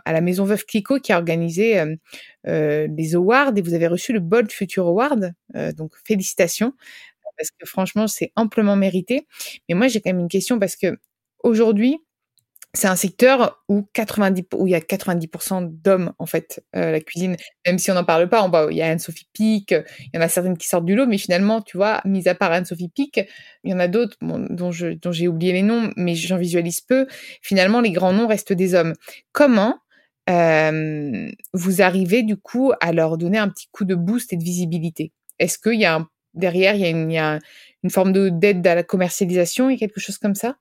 la 0.06 0.20
Maison 0.20 0.44
Veuve 0.44 0.64
Clicquot 0.64 0.98
qui 1.00 1.12
a 1.12 1.18
organisé 1.18 1.78
euh, 1.78 1.94
euh, 2.46 2.86
des 2.88 3.14
awards 3.14 3.52
et 3.56 3.62
vous 3.62 3.74
avez 3.74 3.86
reçu 3.86 4.12
le 4.12 4.20
Bold 4.20 4.50
Future 4.50 4.86
Award. 4.86 5.34
Euh, 5.56 5.72
donc, 5.72 5.92
félicitations 6.04 6.72
parce 7.36 7.50
que 7.50 7.66
franchement, 7.66 8.06
c'est 8.06 8.32
amplement 8.36 8.76
mérité. 8.76 9.26
Mais 9.68 9.74
moi, 9.74 9.88
j'ai 9.88 10.00
quand 10.00 10.10
même 10.10 10.20
une 10.20 10.28
question 10.28 10.58
parce 10.58 10.76
que 10.76 10.98
aujourd'hui, 11.42 11.98
c'est 12.74 12.88
un 12.88 12.96
secteur 12.96 13.62
où 13.68 13.86
90 13.92 14.44
où 14.54 14.66
il 14.66 14.70
y 14.70 14.74
a 14.74 14.80
90% 14.80 15.68
d'hommes 15.82 16.12
en 16.18 16.26
fait 16.26 16.64
euh, 16.74 16.90
la 16.90 17.00
cuisine. 17.00 17.36
Même 17.66 17.78
si 17.78 17.90
on 17.90 17.94
n'en 17.94 18.04
parle 18.04 18.28
pas 18.28 18.42
on 18.42 18.48
voit 18.48 18.68
il 18.70 18.76
y 18.78 18.82
a 18.82 18.90
Anne-Sophie 18.90 19.28
Pic 19.32 19.72
il 19.72 20.10
y 20.14 20.18
en 20.18 20.22
a 20.22 20.28
certaines 20.28 20.56
qui 20.56 20.68
sortent 20.68 20.86
du 20.86 20.94
lot 20.94 21.06
mais 21.06 21.18
finalement 21.18 21.60
tu 21.60 21.76
vois 21.76 22.00
mis 22.04 22.28
à 22.28 22.34
part 22.34 22.52
Anne-Sophie 22.52 22.88
Pic 22.88 23.20
il 23.64 23.70
y 23.70 23.74
en 23.74 23.78
a 23.78 23.88
d'autres 23.88 24.16
dont 24.20 24.72
je 24.72 24.88
dont 24.88 25.12
j'ai 25.12 25.28
oublié 25.28 25.52
les 25.52 25.62
noms 25.62 25.92
mais 25.96 26.14
j'en 26.14 26.38
visualise 26.38 26.80
peu. 26.80 27.06
Finalement 27.42 27.80
les 27.80 27.92
grands 27.92 28.12
noms 28.12 28.26
restent 28.26 28.54
des 28.54 28.74
hommes. 28.74 28.94
Comment 29.32 29.78
euh, 30.30 31.30
vous 31.52 31.82
arrivez 31.82 32.22
du 32.22 32.36
coup 32.36 32.72
à 32.80 32.92
leur 32.92 33.18
donner 33.18 33.38
un 33.38 33.48
petit 33.48 33.68
coup 33.70 33.84
de 33.84 33.94
boost 33.94 34.32
et 34.32 34.36
de 34.36 34.44
visibilité? 34.44 35.12
Est-ce 35.38 35.58
qu'il 35.58 35.80
y 35.80 35.84
a 35.84 35.96
un, 35.96 36.08
derrière 36.34 36.74
il 36.74 36.80
y 36.80 36.86
a 36.86 36.88
une, 36.88 37.10
y 37.10 37.90
forme 37.90 38.12
de 38.12 38.28
d'aide 38.28 38.66
à 38.66 38.74
la 38.74 38.82
commercialisation 38.82 39.68
et 39.68 39.76
quelque 39.76 40.00
chose 40.00 40.18
comme 40.18 40.34
ça? 40.34 40.56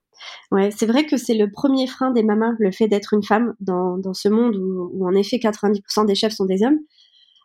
Ouais, 0.50 0.70
c'est 0.70 0.86
vrai 0.86 1.06
que 1.06 1.16
c'est 1.16 1.34
le 1.34 1.50
premier 1.50 1.86
frein 1.86 2.10
des 2.10 2.22
mamas, 2.22 2.52
le 2.58 2.70
fait 2.70 2.88
d'être 2.88 3.14
une 3.14 3.22
femme 3.22 3.54
dans, 3.60 3.98
dans 3.98 4.14
ce 4.14 4.28
monde 4.28 4.56
où, 4.56 5.06
en 5.06 5.14
effet 5.14 5.36
90% 5.36 6.06
des 6.06 6.14
chefs 6.14 6.34
sont 6.34 6.44
des 6.44 6.62
hommes. 6.62 6.78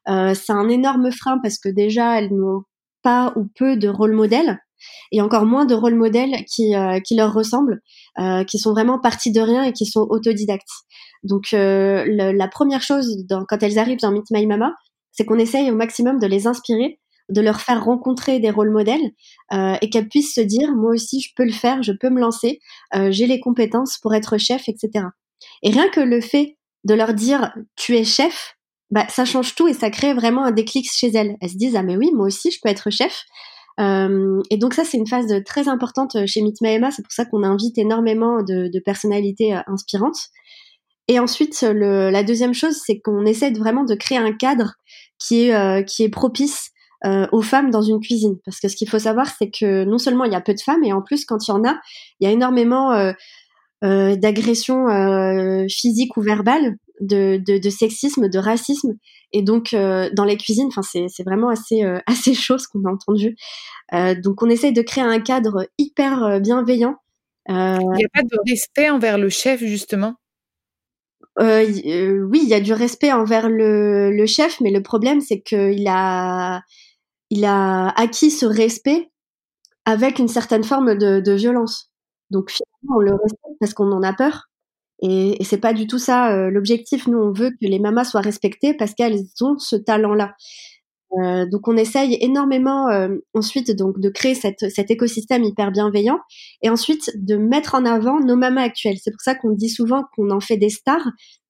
Euh, 0.10 0.34
c'est 0.34 0.54
un 0.54 0.70
énorme 0.70 1.12
frein 1.12 1.40
parce 1.42 1.58
que 1.58 1.70
déjà 1.70 2.20
elles 2.20 2.34
n'ont 2.34 2.64
pas 3.04 3.34
ou 3.36 3.46
peu 3.56 3.78
de 3.78 3.90
rôle 3.90 4.14
modèle 4.14 4.60
et 5.12 5.22
encore 5.22 5.46
moins 5.46 5.66
de 5.66 5.74
rôle 5.74 5.96
modèle 5.96 6.46
qui, 6.46 6.76
euh, 6.76 7.00
qui 7.00 7.16
leur 7.16 7.34
ressemblent, 7.34 7.82
euh, 8.20 8.44
qui 8.44 8.58
sont 8.60 8.72
vraiment 8.72 9.00
partis 9.00 9.32
de 9.32 9.42
rien 9.42 9.64
et 9.64 9.74
qui 9.74 9.86
sont 9.86 10.06
autodidactes. 10.10 10.70
Donc 11.24 11.50
la 11.52 12.48
première 12.48 12.82
chose 12.82 13.26
quand 13.50 13.64
elles 13.64 13.80
arrivent 13.80 14.00
dans 14.00 14.12
Meet 14.12 14.32
My 14.32 14.46
Mama, 14.46 14.74
c'est 15.12 15.26
qu'on 15.26 15.40
essaye 15.40 15.72
au 15.72 15.76
maximum 15.76 16.20
de 16.20 16.28
les 16.28 16.48
inspirer 16.48 17.00
de 17.30 17.42
leur 17.42 17.62
faire 17.62 17.84
rencontrer 17.84 18.40
des 18.40 18.50
rôles 18.50 18.72
modèles 18.72 19.12
euh, 19.54 19.76
et 19.82 19.90
qu'elles 19.90 20.08
puissent 20.08 20.34
se 20.34 20.42
dire 20.42 20.74
moi 20.74 20.92
aussi 20.92 21.22
je 21.22 21.32
peux 21.36 21.46
le 21.46 21.52
faire, 21.52 21.84
je 21.84 21.92
peux 21.92 22.10
me 22.10 22.20
lancer, 22.20 22.60
euh, 22.96 23.12
j'ai 23.12 23.28
les 23.28 23.40
compétences 23.40 23.98
pour 23.98 24.14
être 24.14 24.38
chef, 24.38 24.68
etc. 24.70 25.06
Et 25.64 25.72
rien 25.72 25.90
que 25.90 26.00
le 26.00 26.22
fait 26.22 26.58
de 26.84 26.94
leur 26.94 27.14
dire 27.14 27.54
tu 27.76 27.96
es 27.96 28.04
chef, 28.04 28.56
bah, 28.92 29.06
ça 29.10 29.26
change 29.26 29.56
tout 29.56 29.68
et 29.68 29.74
ça 29.74 29.90
crée 29.90 30.14
vraiment 30.14 30.46
un 30.46 30.52
déclic 30.52 30.90
chez 30.90 31.10
elles. 31.10 31.36
Elles 31.42 31.50
se 31.50 31.58
disent 31.58 31.76
ah 31.76 31.84
mais 31.84 31.98
oui 31.98 32.12
moi 32.14 32.28
aussi 32.28 32.52
je 32.52 32.60
peux 32.62 32.70
être 32.70 32.90
chef. 32.90 33.24
Euh, 33.80 34.42
et 34.50 34.58
donc 34.58 34.74
ça 34.74 34.84
c'est 34.84 34.98
une 34.98 35.08
phase 35.08 35.32
très 35.46 35.68
importante 35.68 36.26
chez 36.26 36.42
Mitma 36.42 36.72
Emma, 36.72 36.92
c'est 36.92 37.04
pour 37.04 37.12
ça 37.12 37.26
qu'on 37.26 37.44
invite 37.44 37.78
énormément 37.78 38.42
de, 38.42 38.70
de 38.74 38.80
personnalités 38.80 39.56
euh, 39.56 39.62
inspirantes. 39.68 40.18
Et 41.08 41.20
ensuite, 41.20 41.62
le, 41.62 42.10
la 42.10 42.24
deuxième 42.24 42.54
chose, 42.54 42.78
c'est 42.86 43.00
qu'on 43.00 43.26
essaie 43.26 43.52
vraiment 43.52 43.86
de 43.86 43.96
créer 43.96 44.18
un 44.18 44.34
cadre 44.34 44.74
qui 45.20 45.46
est, 45.46 45.56
euh, 45.56 45.82
qui 45.82 46.04
est 46.04 46.10
propice 46.10 46.72
euh, 47.06 47.28
aux 47.32 47.42
femmes 47.42 47.70
dans 47.70 47.82
une 47.82 48.00
cuisine. 48.00 48.38
Parce 48.46 48.60
que 48.60 48.68
ce 48.68 48.76
qu'il 48.76 48.90
faut 48.90 49.00
savoir, 49.00 49.28
c'est 49.28 49.52
que 49.52 49.84
non 49.84 49.98
seulement 49.98 50.26
il 50.26 50.32
y 50.32 50.36
a 50.36 50.42
peu 50.42 50.54
de 50.54 50.60
femmes, 50.60 50.84
et 50.84 50.94
en 50.94 51.02
plus, 51.02 51.26
quand 51.26 51.48
il 51.48 51.52
y 51.52 51.54
en 51.54 51.64
a, 51.64 51.80
il 52.20 52.26
y 52.26 52.28
a 52.28 52.32
énormément 52.32 52.92
euh, 52.94 53.12
euh, 53.84 54.16
d'agressions 54.16 54.88
physiques 55.70 56.18
ou 56.18 56.22
verbales, 56.22 56.78
de, 57.00 57.40
de, 57.46 57.60
de, 57.60 57.70
sexisme, 57.70 58.28
de 58.30 58.40
racisme. 58.40 58.96
Et 59.32 59.44
donc, 59.44 59.74
dans 59.74 60.26
les 60.26 60.38
cuisines, 60.38 60.70
c'est 60.82 61.24
vraiment 61.24 61.50
assez, 61.50 61.84
assez 62.08 62.34
chaud 62.34 62.58
ce 62.58 62.68
qu'on 62.68 62.84
a 62.86 62.92
entendu. 62.92 63.36
donc, 64.24 64.42
on 64.42 64.50
essaye 64.50 64.74
de 64.74 64.82
créer 64.82 65.04
un 65.04 65.20
cadre 65.20 65.68
hyper 65.78 66.42
bienveillant. 66.42 66.96
il 67.48 67.54
n'y 67.54 68.06
a 68.06 68.10
pas 68.14 68.24
de 68.24 68.50
respect 68.50 68.90
envers 68.90 69.18
le 69.20 69.30
chef, 69.30 69.60
justement? 69.60 70.16
Euh, 71.40 72.26
oui, 72.30 72.42
il 72.44 72.50
y 72.50 72.54
a 72.54 72.60
du 72.60 72.74
respect 72.74 73.12
envers 73.12 73.50
le, 73.50 74.12
le 74.12 74.26
chef, 74.26 74.60
mais 74.60 74.72
le 74.72 74.82
problème 74.82 75.22
c'est 75.22 75.42
qu'il 75.42 75.88
a 75.88 76.62
il 77.30 77.46
a 77.46 77.90
acquis 77.90 78.32
ce 78.32 78.46
respect 78.46 79.10
avec 79.86 80.20
une 80.20 80.28
certaine 80.28 80.64
forme 80.64 80.96
de, 80.98 81.32
violence. 81.34 81.92
Donc 82.30 82.52
finalement, 82.52 82.98
on 82.98 83.02
le 83.02 83.12
respecte 83.14 83.58
parce 83.60 83.74
qu'on 83.74 83.92
en 83.92 84.04
a 84.04 84.14
peur. 84.14 84.50
Et, 85.02 85.42
et 85.42 85.44
c'est 85.44 85.60
pas 85.60 85.74
du 85.74 85.88
tout 85.88 86.00
ça 86.00 86.34
euh, 86.34 86.50
l'objectif. 86.50 87.08
Nous, 87.08 87.18
on 87.18 87.32
veut 87.32 87.52
que 87.52 87.56
les 87.68 87.80
mamas 87.80 88.04
soient 88.04 88.22
respectées 88.22 88.74
parce 88.74 88.94
qu'elles 88.94 89.24
ont 89.42 89.58
ce 89.60 89.76
talent-là. 89.76 90.34
Euh, 91.14 91.46
donc 91.50 91.68
on 91.70 91.78
essaye 91.78 92.18
énormément 92.20 92.90
euh, 92.90 93.08
ensuite 93.34 93.72
donc 93.72 93.98
de 94.00 94.10
créer 94.10 94.36
cet 94.36 94.92
écosystème 94.92 95.44
hyper 95.44 95.72
bienveillant 95.72 96.20
et 96.62 96.70
ensuite 96.70 97.10
de 97.16 97.38
mettre 97.38 97.76
en 97.76 97.86
avant 97.86 98.20
nos 98.20 98.36
mamas 98.36 98.64
actuelles. 98.64 98.98
C'est 99.02 99.12
pour 99.12 99.22
ça 99.22 99.34
qu'on 99.36 99.52
dit 99.52 99.70
souvent 99.70 100.04
qu'on 100.16 100.32
en 100.32 100.42
fait 100.42 100.58
des 100.58 100.70
stars 100.70 101.08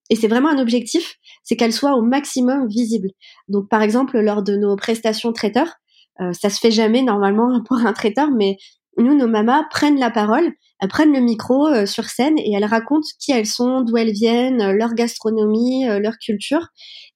et 0.09 0.15
c'est 0.15 0.27
vraiment 0.27 0.49
un 0.49 0.59
objectif, 0.59 1.15
c'est 1.43 1.55
qu'elles 1.55 1.73
soient 1.73 1.95
au 1.95 2.01
maximum 2.01 2.67
visibles. 2.67 3.09
Donc 3.47 3.69
par 3.69 3.81
exemple 3.81 4.19
lors 4.19 4.43
de 4.43 4.55
nos 4.55 4.75
prestations 4.75 5.33
traiteurs, 5.33 5.73
euh, 6.21 6.33
ça 6.33 6.49
se 6.49 6.59
fait 6.59 6.71
jamais 6.71 7.03
normalement 7.03 7.61
pour 7.67 7.77
un 7.77 7.93
traiteur, 7.93 8.29
mais 8.31 8.57
nous, 8.97 9.15
nos 9.15 9.27
mamas 9.27 9.63
prennent 9.69 9.99
la 9.99 10.09
parole, 10.09 10.51
elles 10.79 10.89
prennent 10.89 11.13
le 11.13 11.19
micro 11.19 11.67
euh, 11.67 11.85
sur 11.85 12.05
scène 12.05 12.37
et 12.37 12.53
elles 12.53 12.65
racontent 12.65 13.07
qui 13.19 13.31
elles 13.31 13.45
sont, 13.45 13.81
d'où 13.81 13.95
elles 13.97 14.11
viennent, 14.11 14.61
euh, 14.61 14.73
leur 14.73 14.95
gastronomie, 14.95 15.87
euh, 15.87 15.99
leur 15.99 16.17
culture. 16.17 16.67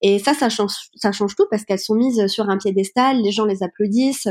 Et 0.01 0.19
ça, 0.19 0.33
ça 0.33 0.49
change, 0.49 0.73
ça 0.95 1.11
change 1.11 1.35
tout 1.35 1.45
parce 1.49 1.65
qu'elles 1.65 1.79
sont 1.79 1.95
mises 1.95 2.27
sur 2.27 2.49
un 2.49 2.57
piédestal, 2.57 3.21
les 3.21 3.31
gens 3.31 3.45
les 3.45 3.63
applaudissent, 3.63 4.27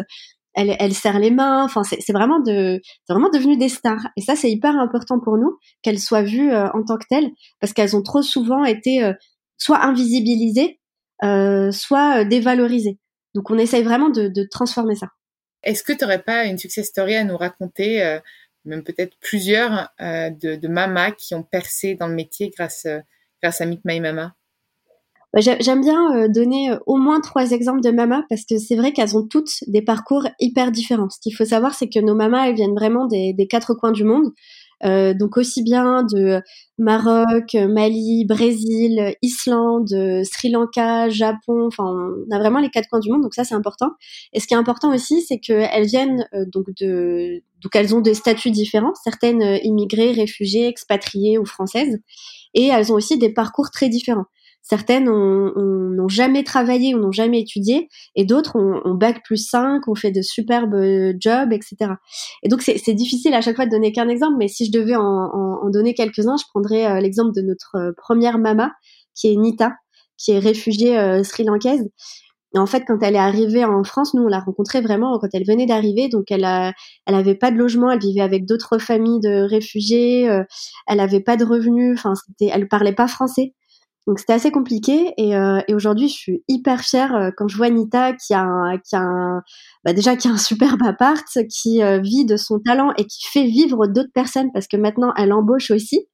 elles 0.55 0.95
serrent 0.95 1.19
les 1.19 1.31
mains. 1.31 1.65
Enfin, 1.65 1.83
c'est 1.85 2.13
vraiment 2.13 2.41
de, 2.41 2.81
c'est 3.07 3.13
vraiment 3.13 3.31
devenu 3.31 3.57
des 3.57 3.69
stars. 3.69 4.09
Et 4.17 4.21
ça, 4.21 4.37
c'est 4.37 4.51
hyper 4.51 4.77
important 4.77 5.21
pour 5.21 5.37
nous 5.37 5.59
qu'elles 5.83 6.01
soient 6.01 6.23
vues 6.23 6.53
en 6.53 6.83
tant 6.85 6.97
que 6.99 7.07
telles 7.09 7.31
parce 7.61 7.73
qu'elles 7.73 7.97
ont 7.97 8.03
trop 8.03 8.23
souvent 8.23 8.65
été 8.65 9.13
soit 9.59 9.83
invisibilisées, 9.85 10.81
soit 11.73 12.25
dévalorisées. 12.25 12.99
Donc, 13.35 13.51
on 13.51 13.59
essaye 13.59 13.83
vraiment 13.83 14.11
de, 14.11 14.29
de 14.29 14.47
transformer 14.51 14.97
ça. 14.97 15.09
Est-ce 15.63 15.83
que 15.83 15.93
tu 15.93 16.05
n'aurais 16.05 16.23
pas 16.23 16.45
une 16.47 16.59
success 16.59 16.87
story 16.87 17.15
à 17.17 17.25
nous 17.25 17.37
raconter, 17.37 18.03
euh, 18.03 18.19
même 18.65 18.83
peut-être 18.83 19.17
plusieurs, 19.21 19.91
euh, 20.01 20.31
de, 20.31 20.57
de 20.57 20.69
mamas 20.69 21.13
qui 21.13 21.35
ont 21.35 21.43
percé 21.43 21.95
dans 21.95 22.09
le 22.09 22.15
métier 22.15 22.51
grâce, 22.51 22.87
euh, 22.87 23.01
grâce 23.43 23.61
à 23.61 23.67
Meet 23.67 23.83
My 23.85 24.01
Mama? 24.01 24.35
J'aime 25.37 25.81
bien 25.81 26.17
euh, 26.17 26.29
donner 26.29 26.73
euh, 26.73 26.79
au 26.87 26.97
moins 26.97 27.21
trois 27.21 27.53
exemples 27.53 27.83
de 27.83 27.91
mamas 27.91 28.25
parce 28.29 28.45
que 28.45 28.59
c'est 28.59 28.75
vrai 28.75 28.93
qu'elles 28.93 29.17
ont 29.17 29.27
toutes 29.27 29.63
des 29.69 29.83
parcours 29.83 30.27
hyper 30.41 30.73
différents. 30.73 31.09
Ce 31.09 31.21
qu'il 31.21 31.35
faut 31.37 31.45
savoir, 31.45 31.75
c'est 31.75 31.89
que 31.89 32.01
nos 32.01 32.17
mamas, 32.17 32.49
elles 32.49 32.57
viennent 32.57 32.75
vraiment 32.75 33.07
des, 33.07 33.33
des 33.33 33.47
quatre 33.47 33.75
coins 33.75 33.93
du 33.93 34.03
monde. 34.03 34.33
Euh, 34.83 35.13
donc 35.13 35.37
aussi 35.37 35.63
bien 35.63 36.03
de 36.05 36.41
Maroc, 36.79 37.55
Mali, 37.55 38.25
Brésil, 38.25 39.15
Islande, 39.21 39.89
Sri 40.25 40.51
Lanka, 40.51 41.11
Japon, 41.11 41.67
enfin 41.67 41.85
on 41.85 42.35
a 42.35 42.39
vraiment 42.39 42.61
les 42.61 42.71
quatre 42.71 42.89
coins 42.89 43.01
du 43.01 43.11
monde, 43.11 43.23
donc 43.23 43.35
ça 43.35 43.45
c'est 43.45 43.55
important. 43.55 43.91
Et 44.33 44.41
ce 44.41 44.47
qui 44.47 44.55
est 44.55 44.57
important 44.57 44.95
aussi, 44.95 45.21
c'est 45.21 45.39
qu'elles 45.39 45.87
viennent 45.87 46.27
euh, 46.35 46.47
donc 46.47 46.67
de 46.81 47.43
donc 47.63 47.77
elles 47.77 47.95
ont 47.95 48.01
des 48.01 48.15
statuts 48.15 48.51
différents, 48.51 48.95
certaines 49.05 49.43
euh, 49.43 49.59
immigrées, 49.63 50.13
réfugiées, 50.13 50.67
expatriées 50.67 51.39
ou 51.39 51.45
françaises, 51.45 51.99
et 52.55 52.69
elles 52.69 52.91
ont 52.91 52.97
aussi 52.97 53.19
des 53.19 53.33
parcours 53.33 53.71
très 53.71 53.91
différents. 53.91 54.25
Certaines 54.63 55.07
n'ont 55.07 56.09
jamais 56.09 56.45
travaillé 56.45 56.95
ou 56.95 56.99
n'ont 56.99 57.13
jamais 57.13 57.41
étudié, 57.41 57.89
et 58.15 58.25
d'autres 58.25 58.57
ont, 58.57 58.81
ont, 58.85 58.95
bac 58.95 59.23
plus 59.25 59.49
5, 59.49 59.89
ont 59.89 59.95
fait 59.95 60.13
de 60.13 60.23
superbes 60.23 60.77
jobs, 61.19 61.53
etc. 61.53 61.93
Et 62.43 62.49
donc 62.49 62.63
c'est 62.63 62.95
difficile 62.95 63.35
à 63.35 63.41
chaque 63.41 63.57
fois 63.57 63.67
de 63.67 63.71
donner 63.71 63.93
qu'un 63.93 64.09
exemple, 64.09 64.37
mais 64.39 64.49
si 64.49 64.67
je 64.67 64.73
devais 64.73 64.97
en, 64.97 65.03
en, 65.03 65.67
en 65.67 65.71
donner 65.71 65.95
quelques-uns, 65.95 66.37
je 66.37 66.45
prendrais 66.51 66.87
euh, 66.87 67.01
l'exemple 67.01 67.33
de 67.35 67.43
notre 67.43 67.77
euh, 67.77 67.93
première 67.97 68.39
mama, 68.39 68.73
qui 69.15 69.33
est 69.33 69.37
Nita, 69.37 69.73
qui 70.17 70.33
est 70.33 70.39
réfugiée 70.39 70.99
euh, 70.99 71.23
sri-lankaise. 71.23 71.89
Et 72.55 72.59
en 72.59 72.67
fait, 72.67 72.85
quand 72.87 72.99
elle 73.03 73.15
est 73.15 73.19
arrivée 73.19 73.65
en 73.65 73.85
France, 73.85 74.13
nous 74.15 74.23
on 74.23 74.27
l'a 74.27 74.41
rencontrée 74.41 74.81
vraiment 74.81 75.19
quand 75.21 75.29
elle 75.33 75.47
venait 75.47 75.67
d'arriver. 75.67 76.09
Donc 76.09 76.31
elle 76.31 76.45
a, 76.45 76.73
elle 77.07 77.15
avait 77.15 77.37
pas 77.37 77.51
de 77.51 77.57
logement, 77.57 77.91
elle 77.91 78.01
vivait 78.01 78.23
avec 78.23 78.45
d'autres 78.45 78.79
familles 78.79 79.21
de 79.21 79.49
réfugiés, 79.49 80.29
euh, 80.29 80.43
elle 80.89 81.01
avait 81.01 81.21
pas 81.21 81.37
de 81.37 81.45
revenus. 81.45 81.97
Enfin, 81.99 82.15
c'était, 82.15 82.51
elle 82.53 82.69
parlait 82.69 82.95
pas 82.95 83.07
français. 83.07 83.55
Donc 84.11 84.19
c'était 84.19 84.33
assez 84.33 84.51
compliqué 84.51 85.15
et, 85.19 85.37
euh, 85.37 85.61
et 85.69 85.75
aujourd'hui 85.75 86.09
je 86.09 86.15
suis 86.15 86.45
hyper 86.49 86.81
fière 86.81 87.15
euh, 87.15 87.31
quand 87.37 87.47
je 87.47 87.57
vois 87.57 87.71
Nita 87.71 88.13
qui 88.13 88.35
a 88.35 88.81
bah 89.85 89.93
déjà 89.93 90.17
qui 90.17 90.27
a 90.27 90.33
un 90.33 90.37
superbe 90.37 90.83
appart, 90.85 91.25
qui 91.49 91.81
euh, 91.81 92.01
vit 92.01 92.25
de 92.25 92.37
son 92.37 92.59
talent 92.59 92.93
et 92.99 93.05
qui 93.05 93.29
fait 93.29 93.45
vivre 93.45 93.87
d'autres 93.87 94.11
personnes 94.13 94.51
parce 94.53 94.67
que 94.67 94.77
maintenant 94.77 95.13
elle 95.17 95.33
embauche 95.33 95.71
aussi. 95.71 96.09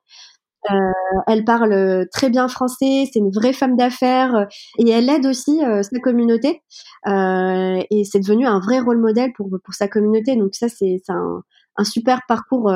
Elle 1.26 1.44
parle 1.44 2.06
très 2.12 2.28
bien 2.28 2.48
français, 2.48 3.08
c'est 3.10 3.20
une 3.20 3.30
vraie 3.30 3.52
femme 3.52 3.76
d'affaires 3.76 4.46
et 4.78 4.90
elle 4.90 5.08
aide 5.08 5.24
aussi 5.24 5.60
sa 5.60 6.00
communauté 6.00 6.60
et 7.06 8.04
c'est 8.04 8.20
devenu 8.20 8.46
un 8.46 8.58
vrai 8.58 8.80
rôle 8.80 8.98
modèle 9.00 9.32
pour 9.36 9.48
pour 9.64 9.74
sa 9.74 9.88
communauté. 9.88 10.36
Donc 10.36 10.54
ça 10.54 10.68
c'est 10.68 11.00
un, 11.08 11.42
un 11.76 11.84
super 11.84 12.22
parcours 12.28 12.72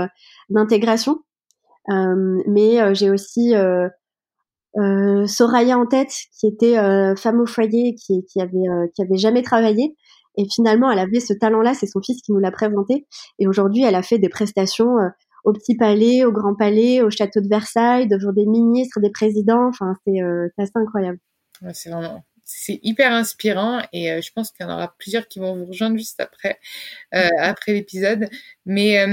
d'intégration. 0.50 1.18
mais 1.88 2.94
j'ai 2.94 3.10
aussi 3.10 3.54
euh, 4.76 5.26
Soraya 5.26 5.78
en 5.78 5.86
tête, 5.86 6.12
qui 6.38 6.46
était 6.46 6.78
euh, 6.78 7.16
femme 7.16 7.40
au 7.40 7.46
foyer, 7.46 7.94
qui, 7.94 8.24
qui 8.24 8.40
avait 8.40 8.68
euh, 8.68 8.86
qui 8.94 9.02
avait 9.02 9.16
jamais 9.16 9.42
travaillé, 9.42 9.94
et 10.36 10.44
finalement 10.52 10.90
elle 10.90 10.98
avait 10.98 11.20
ce 11.20 11.32
talent-là. 11.32 11.74
C'est 11.74 11.86
son 11.86 12.00
fils 12.00 12.22
qui 12.22 12.32
nous 12.32 12.38
l'a 12.38 12.52
présenté, 12.52 13.06
et 13.38 13.48
aujourd'hui 13.48 13.82
elle 13.82 13.94
a 13.94 14.02
fait 14.02 14.18
des 14.18 14.28
prestations 14.28 14.98
euh, 14.98 15.08
au 15.44 15.52
Petit 15.52 15.76
Palais, 15.76 16.24
au 16.24 16.32
Grand 16.32 16.54
Palais, 16.54 17.02
au 17.02 17.10
Château 17.10 17.40
de 17.40 17.48
Versailles, 17.48 18.06
devant 18.06 18.32
des 18.32 18.46
ministres, 18.46 19.00
des 19.00 19.10
présidents. 19.10 19.68
Enfin, 19.68 19.94
c'est 20.06 20.20
assez 20.58 20.72
incroyable. 20.74 21.18
Ouais, 21.62 21.72
c'est 21.74 21.90
vraiment 21.90 22.24
c'est 22.44 22.80
hyper 22.82 23.12
inspirant 23.12 23.80
et 23.92 24.10
euh, 24.10 24.20
je 24.20 24.32
pense 24.32 24.50
qu'il 24.50 24.66
y 24.66 24.68
en 24.68 24.72
aura 24.72 24.92
plusieurs 24.98 25.28
qui 25.28 25.38
vont 25.38 25.56
vous 25.56 25.66
rejoindre 25.66 25.96
juste 25.96 26.18
après 26.18 26.58
euh, 27.14 27.28
après 27.38 27.72
l'épisode. 27.72 28.28
Mais 28.66 29.04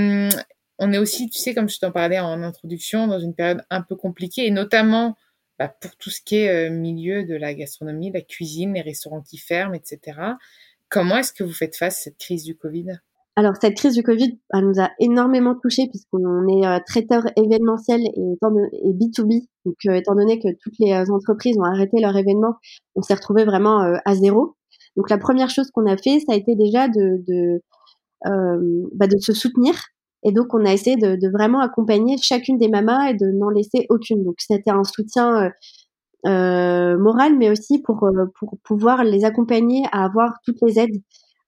on 0.79 0.93
est 0.93 0.97
aussi, 0.97 1.29
tu 1.29 1.39
sais, 1.39 1.53
comme 1.53 1.69
je 1.69 1.79
t'en 1.79 1.91
parlais 1.91 2.19
en 2.19 2.43
introduction, 2.43 3.07
dans 3.07 3.19
une 3.19 3.33
période 3.33 3.63
un 3.69 3.81
peu 3.81 3.95
compliquée, 3.95 4.45
et 4.45 4.51
notamment 4.51 5.15
bah, 5.59 5.69
pour 5.81 5.95
tout 5.97 6.09
ce 6.09 6.21
qui 6.21 6.35
est 6.35 6.67
euh, 6.67 6.71
milieu 6.71 7.23
de 7.23 7.35
la 7.35 7.53
gastronomie, 7.53 8.11
la 8.11 8.21
cuisine, 8.21 8.73
les 8.73 8.81
restaurants 8.81 9.21
qui 9.21 9.37
ferment, 9.37 9.73
etc. 9.73 10.19
Comment 10.89 11.17
est-ce 11.17 11.33
que 11.33 11.43
vous 11.43 11.53
faites 11.53 11.75
face 11.75 11.97
à 11.97 12.01
cette 12.03 12.17
crise 12.17 12.43
du 12.43 12.55
Covid? 12.55 12.99
Alors 13.35 13.53
cette 13.59 13.75
crise 13.75 13.93
du 13.93 14.03
Covid, 14.03 14.39
elle 14.53 14.65
nous 14.65 14.79
a 14.81 14.89
énormément 14.99 15.55
touchés 15.55 15.87
puisqu'on 15.89 16.47
est 16.47 16.65
euh, 16.65 16.79
traiteur 16.85 17.23
événementiel 17.35 18.01
et, 18.01 18.33
et 18.83 18.93
B2B. 18.93 19.47
Donc 19.65 19.75
euh, 19.87 19.93
étant 19.93 20.15
donné 20.15 20.39
que 20.39 20.49
toutes 20.61 20.77
les 20.79 20.93
entreprises 21.11 21.57
ont 21.57 21.63
arrêté 21.63 21.99
leur 21.99 22.15
événement, 22.15 22.55
on 22.95 23.01
s'est 23.01 23.15
retrouvé 23.15 23.43
vraiment 23.45 23.79
à 24.05 24.15
zéro. 24.15 24.55
Donc 24.95 25.09
la 25.09 25.17
première 25.17 25.49
chose 25.49 25.69
qu'on 25.71 25.85
a 25.85 25.97
fait, 25.97 26.19
ça 26.19 26.33
a 26.33 26.35
été 26.35 26.55
déjà 26.55 26.87
de, 26.87 27.61
bah, 28.23 29.05
de 29.07 29.17
se 29.19 29.33
soutenir 29.33 29.75
et 30.23 30.31
donc, 30.31 30.53
on 30.53 30.65
a 30.65 30.73
essayé 30.73 30.95
de, 30.95 31.31
vraiment 31.31 31.59
accompagner 31.61 32.17
chacune 32.17 32.57
des 32.57 32.69
mamas 32.69 33.09
et 33.09 33.13
de 33.13 33.27
n'en 33.27 33.49
laisser 33.49 33.85
aucune. 33.89 34.23
Donc, 34.23 34.35
c'était 34.39 34.71
un 34.71 34.83
soutien 34.83 35.43
euh, 35.43 35.49
euh, 36.25 36.97
moral, 36.97 37.37
mais 37.37 37.49
aussi 37.49 37.81
pour, 37.81 38.03
euh, 38.03 38.25
pour 38.39 38.57
pouvoir 38.63 39.03
les 39.03 39.25
accompagner 39.25 39.83
à 39.91 40.03
avoir 40.03 40.33
toutes 40.43 40.61
les 40.61 40.79
aides 40.79 41.01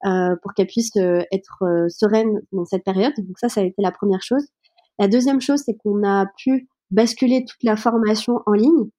euh, 0.05 0.35
pour 0.41 0.53
qu'elles 0.53 0.67
puissent 0.67 0.95
euh, 0.97 1.21
être 1.31 1.63
sereines 1.89 2.39
dans 2.51 2.65
cette 2.65 2.83
période. 2.83 3.13
Donc, 3.17 3.37
ça, 3.39 3.49
ça 3.49 3.61
a 3.61 3.63
été 3.63 3.81
la 3.81 3.91
première 3.91 4.21
chose. 4.21 4.45
La 4.99 5.07
deuxième 5.07 5.41
chose, 5.41 5.63
c'est 5.65 5.75
qu'on 5.75 6.03
a 6.03 6.27
pu 6.37 6.67
basculer 6.91 7.45
toute 7.45 7.63
la 7.63 7.75
formation 7.75 8.41
en 8.45 8.53
ligne. 8.53 8.89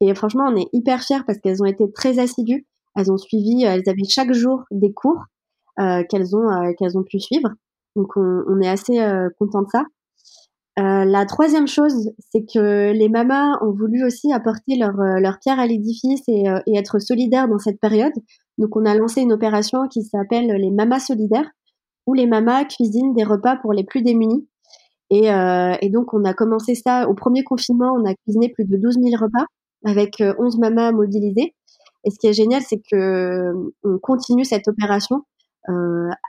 Et 0.00 0.14
franchement, 0.14 0.46
on 0.50 0.56
est 0.56 0.68
hyper 0.72 1.02
fiers 1.02 1.22
parce 1.26 1.38
qu'elles 1.38 1.62
ont 1.62 1.66
été 1.66 1.90
très 1.92 2.18
assidues. 2.18 2.66
Elles 2.96 3.12
ont 3.12 3.18
suivi, 3.18 3.64
elles 3.64 3.82
avaient 3.86 4.08
chaque 4.08 4.32
jour 4.32 4.64
des 4.70 4.92
cours 4.92 5.22
qu'elles 5.76 6.36
ont 6.36 6.74
qu'elles 6.78 6.98
ont 6.98 7.02
pu 7.02 7.20
suivre. 7.20 7.50
Donc 8.00 8.16
on, 8.16 8.60
est 8.62 8.68
assez 8.68 8.98
euh, 8.98 9.28
content 9.38 9.60
de 9.60 9.68
ça. 9.70 9.84
Euh, 10.78 11.04
la 11.04 11.26
troisième 11.26 11.66
chose, 11.66 12.10
c'est 12.30 12.46
que 12.50 12.92
les 12.92 13.10
mamas 13.10 13.58
ont 13.60 13.72
voulu 13.72 14.04
aussi 14.04 14.32
apporter 14.32 14.76
leur, 14.76 14.98
euh, 14.98 15.36
pierre 15.42 15.58
à 15.60 15.66
l'édifice 15.66 16.22
et, 16.26 16.44
être 16.74 16.98
solidaires 16.98 17.46
dans 17.46 17.58
cette 17.58 17.78
période. 17.78 18.14
Donc 18.56 18.74
on 18.74 18.86
a 18.86 18.94
lancé 18.94 19.20
une 19.20 19.34
opération 19.34 19.86
qui 19.88 20.02
s'appelle 20.02 20.46
les 20.46 20.70
Mamas 20.70 21.00
solidaires, 21.00 21.50
où 22.06 22.14
les 22.14 22.26
mamas 22.26 22.64
cuisinent 22.64 23.14
des 23.14 23.24
repas 23.24 23.56
pour 23.56 23.74
les 23.74 23.84
plus 23.84 24.00
démunis. 24.00 24.48
Et, 25.10 25.26
et, 25.26 25.90
donc 25.90 26.14
on 26.14 26.24
a 26.24 26.32
commencé 26.32 26.74
ça 26.74 27.06
au 27.08 27.14
premier 27.14 27.42
confinement, 27.42 27.92
on 27.98 28.08
a 28.08 28.14
cuisiné 28.14 28.48
plus 28.48 28.64
de 28.64 28.76
12 28.78 28.94
000 29.02 29.22
repas 29.22 29.44
avec 29.84 30.22
11 30.38 30.58
mamas 30.58 30.92
mobilisées. 30.92 31.54
Et 32.04 32.10
ce 32.10 32.18
qui 32.18 32.28
est 32.28 32.32
génial, 32.32 32.62
c'est 32.62 32.80
que 32.90 33.52
on 33.82 33.98
continue 33.98 34.44
cette 34.44 34.68
opération 34.68 35.24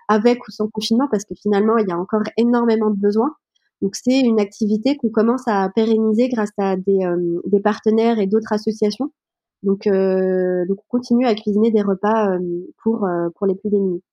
avec 0.07 0.47
ou 0.47 0.51
sans 0.51 0.67
confinement, 0.67 1.07
parce 1.09 1.25
que 1.25 1.33
finalement, 1.35 1.77
il 1.77 1.87
y 1.87 1.91
a 1.91 1.97
encore 1.97 2.23
énormément 2.37 2.89
de 2.89 2.99
besoins. 2.99 3.33
Donc 3.81 3.95
c'est 3.95 4.19
une 4.19 4.39
activité 4.39 4.95
qu'on 4.97 5.09
commence 5.09 5.47
à 5.47 5.69
pérenniser 5.73 6.29
grâce 6.29 6.51
à 6.59 6.75
des, 6.75 6.99
euh, 7.03 7.41
des 7.45 7.59
partenaires 7.59 8.19
et 8.19 8.27
d'autres 8.27 8.53
associations. 8.53 9.11
Donc, 9.63 9.87
euh, 9.87 10.65
donc 10.67 10.79
on 10.79 10.97
continue 10.97 11.25
à 11.25 11.33
cuisiner 11.35 11.71
des 11.71 11.81
repas 11.81 12.37
pour 12.83 13.07
pour 13.35 13.47
les 13.47 13.55
plus 13.55 13.69
démunis. 13.69 14.03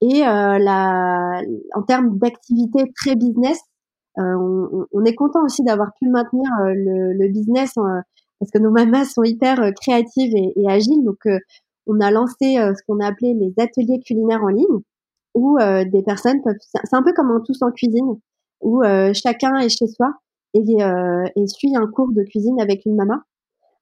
Et 0.00 0.20
la, 0.20 1.42
en 1.74 1.82
termes 1.82 2.18
d'activité 2.18 2.92
très 2.96 3.14
business, 3.14 3.60
on, 4.16 4.86
on, 4.92 5.04
est 5.04 5.14
content 5.14 5.44
aussi 5.44 5.62
d'avoir 5.62 5.92
pu 5.94 6.08
maintenir 6.08 6.50
le, 6.60 7.12
le 7.12 7.28
business 7.28 7.74
parce 8.40 8.50
que 8.52 8.58
nos 8.58 8.70
mamas 8.70 9.04
sont 9.04 9.22
hyper 9.22 9.72
créatives 9.80 10.34
et, 10.34 10.52
et 10.56 10.68
agiles. 10.68 11.04
Donc 11.04 11.20
on 11.86 12.00
a 12.00 12.10
lancé 12.10 12.58
euh, 12.58 12.74
ce 12.74 12.82
qu'on 12.86 13.00
a 13.00 13.06
appelé 13.06 13.34
les 13.34 13.52
ateliers 13.62 14.00
culinaires 14.00 14.42
en 14.42 14.48
ligne, 14.48 14.80
où 15.34 15.58
euh, 15.58 15.84
des 15.84 16.02
personnes 16.02 16.42
peuvent. 16.42 16.56
C'est 16.60 16.96
un 16.96 17.02
peu 17.02 17.12
comme 17.12 17.30
en 17.30 17.40
tous 17.40 17.62
en 17.62 17.70
cuisine, 17.70 18.18
où 18.60 18.82
euh, 18.82 19.12
chacun 19.14 19.56
est 19.58 19.68
chez 19.68 19.86
soi 19.86 20.14
et, 20.54 20.60
et, 20.60 21.46
suit 21.46 21.74
un 21.76 21.86
cours 21.86 22.12
de 22.12 22.22
cuisine 22.24 22.60
avec 22.60 22.84
une 22.84 22.94
maman. 22.94 23.18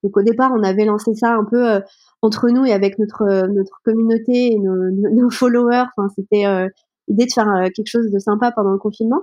Donc 0.02 0.16
au 0.16 0.22
départ, 0.22 0.52
on 0.54 0.62
avait 0.62 0.84
lancé 0.84 1.14
ça 1.14 1.34
un 1.34 1.44
peu 1.44 1.82
entre 2.22 2.48
nous 2.48 2.64
et 2.64 2.72
avec 2.72 2.98
notre 2.98 3.48
notre 3.48 3.80
communauté 3.84 4.52
et 4.52 4.58
nos, 4.58 4.90
nos 4.90 5.30
followers. 5.30 5.84
Enfin, 5.96 6.08
c'était 6.16 6.44
l'idée 7.08 7.26
de 7.26 7.32
faire 7.32 7.68
quelque 7.74 7.88
chose 7.88 8.10
de 8.10 8.18
sympa 8.18 8.52
pendant 8.52 8.70
le 8.70 8.78
confinement. 8.78 9.20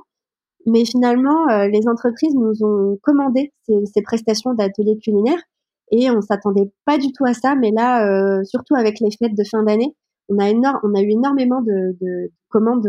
Mais 0.66 0.84
finalement, 0.84 1.46
les 1.66 1.88
entreprises 1.88 2.36
nous 2.36 2.64
ont 2.64 3.00
commandé 3.02 3.54
ces, 3.66 3.86
ces 3.86 4.02
prestations 4.02 4.54
d'ateliers 4.54 5.00
culinaires 5.02 5.42
et 5.92 6.10
on 6.12 6.22
s'attendait 6.22 6.72
pas 6.86 6.98
du 6.98 7.12
tout 7.14 7.26
à 7.26 7.34
ça, 7.34 7.56
mais 7.56 7.72
là, 7.72 8.06
euh, 8.08 8.44
surtout 8.44 8.76
avec 8.76 9.00
les 9.00 9.10
fêtes 9.12 9.36
de 9.36 9.44
fin 9.44 9.64
d'année, 9.64 9.96
on 10.30 10.38
a 10.40 10.50
énorme, 10.50 10.80
on 10.84 10.94
a 10.94 11.02
eu 11.02 11.12
énormément 11.12 11.62
de, 11.62 11.98
de 12.02 12.32
commandes 12.50 12.86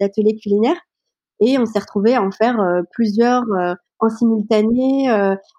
d'ateliers 0.00 0.36
culinaires 0.36 0.80
et 1.40 1.58
on 1.58 1.66
s'est 1.66 1.78
retrouvé 1.78 2.14
à 2.14 2.22
en 2.22 2.32
faire 2.32 2.60
euh, 2.60 2.82
plusieurs 2.92 3.44
euh, 3.52 3.74
en 4.00 4.08
simultané 4.08 5.08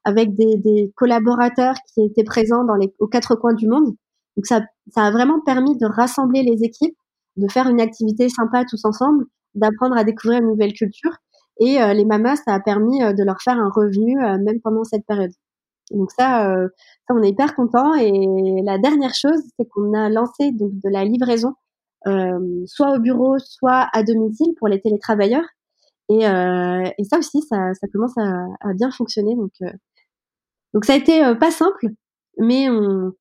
avec 0.04 0.36
des, 0.36 0.58
des, 0.58 0.92
collaborateurs 0.98 1.76
qui 1.94 2.04
étaient 2.04 2.26
présents 2.26 2.66
dans 2.66 2.76
les, 2.76 2.94
aux 3.00 3.08
quatre 3.08 3.36
coins 3.36 3.54
du 3.54 3.70
monde. 3.70 3.96
Donc 4.36 4.46
ça, 4.46 4.60
ça 4.90 5.06
a 5.06 5.12
vraiment 5.12 5.40
permis 5.46 5.78
de 5.78 5.86
rassembler 5.86 6.44
les 6.44 6.62
équipes, 6.66 6.98
de 7.38 7.48
faire 7.50 7.70
une 7.70 7.80
activité 7.80 8.28
sympa 8.28 8.66
tous 8.70 8.84
ensemble, 8.84 9.24
d'apprendre 9.56 9.96
à 9.96 10.04
découvrir 10.04 10.42
une 10.42 10.50
nouvelle 10.50 10.74
culture. 10.74 11.14
Et 11.62 11.78
les 11.94 12.04
mamas, 12.04 12.36
ça 12.36 12.54
a 12.54 12.60
permis 12.60 13.00
de 13.00 13.24
leur 13.24 13.42
faire 13.42 13.58
un 13.58 13.70
revenu 13.74 14.18
même 14.18 14.60
pendant 14.62 14.84
cette 14.84 15.06
période. 15.06 15.32
Donc 15.92 16.12
ça, 16.12 16.50
euh, 16.52 16.68
ça 17.08 17.16
on 17.16 17.22
est 17.24 17.30
hyper 17.30 17.56
content. 17.56 17.94
Et 17.96 18.12
la 18.64 18.78
dernière 18.78 19.14
chose, 19.14 19.42
c'est 19.58 19.68
qu'on 19.68 19.94
a 19.94 20.10
lancé 20.10 20.52
donc 20.52 20.72
de 20.74 20.90
la 20.90 21.06
livraison, 21.06 21.54
euh, 22.08 22.40
soit 22.68 22.96
au 22.96 23.00
bureau, 23.00 23.38
soit 23.40 23.88
à 23.94 24.04
domicile 24.04 24.54
pour 24.58 24.68
les 24.68 24.82
télétravailleurs. 24.82 25.46
Et, 26.10 26.28
euh, 26.28 26.84
et 26.98 27.04
ça 27.06 27.18
aussi, 27.18 27.42
ça, 27.42 27.74
ça 27.74 27.88
commence 27.92 28.18
à, 28.18 28.46
à, 28.62 28.74
bien 28.74 28.92
fonctionner. 28.92 29.36
Donc, 29.36 29.54
euh, 29.62 29.72
donc 30.74 30.86
ça 30.86 30.94
a 30.94 30.98
été 30.98 31.24
euh, 31.24 31.36
pas 31.36 31.52
simple, 31.52 31.88
mais 32.40 32.70
on, 32.70 33.14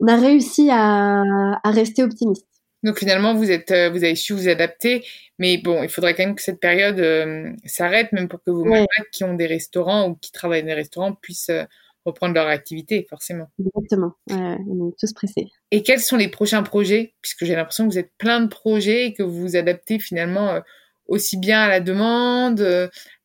on 0.00 0.06
a 0.06 0.16
réussi 0.16 0.70
à, 0.70 1.22
à 1.62 1.70
rester 1.70 2.02
optimiste. 2.02 2.46
Donc 2.82 2.98
finalement, 2.98 3.34
vous 3.34 3.50
êtes, 3.50 3.70
euh, 3.72 3.90
vous 3.90 4.04
avez 4.04 4.14
su 4.14 4.32
vous 4.32 4.48
adapter, 4.48 5.04
mais 5.38 5.58
bon, 5.58 5.82
il 5.82 5.88
faudrait 5.88 6.14
quand 6.14 6.24
même 6.24 6.34
que 6.34 6.42
cette 6.42 6.60
période 6.60 6.98
euh, 6.98 7.50
s'arrête, 7.66 8.12
même 8.12 8.28
pour 8.28 8.42
que 8.42 8.50
vos 8.50 8.64
ouais. 8.64 8.86
qui 9.12 9.24
ont 9.24 9.34
des 9.34 9.46
restaurants 9.46 10.08
ou 10.08 10.14
qui 10.14 10.32
travaillent 10.32 10.62
dans 10.62 10.68
des 10.68 10.74
restaurants 10.74 11.12
puissent 11.12 11.50
euh, 11.50 11.64
reprendre 12.06 12.34
leur 12.34 12.46
activité, 12.48 13.06
forcément. 13.08 13.50
Exactement. 13.58 14.14
On 14.30 14.88
est 14.88 14.98
tous 14.98 15.12
pressés. 15.12 15.48
Et 15.70 15.82
quels 15.82 16.00
sont 16.00 16.16
les 16.16 16.28
prochains 16.28 16.62
projets? 16.62 17.12
Puisque 17.20 17.44
j'ai 17.44 17.54
l'impression 17.54 17.86
que 17.86 17.92
vous 17.92 17.98
êtes 17.98 18.12
plein 18.16 18.40
de 18.40 18.48
projets 18.48 19.06
et 19.06 19.12
que 19.12 19.22
vous 19.22 19.38
vous 19.38 19.56
adaptez 19.56 19.98
finalement 19.98 20.62
aussi 21.08 21.36
bien 21.36 21.60
à 21.60 21.68
la 21.68 21.80
demande, 21.80 22.62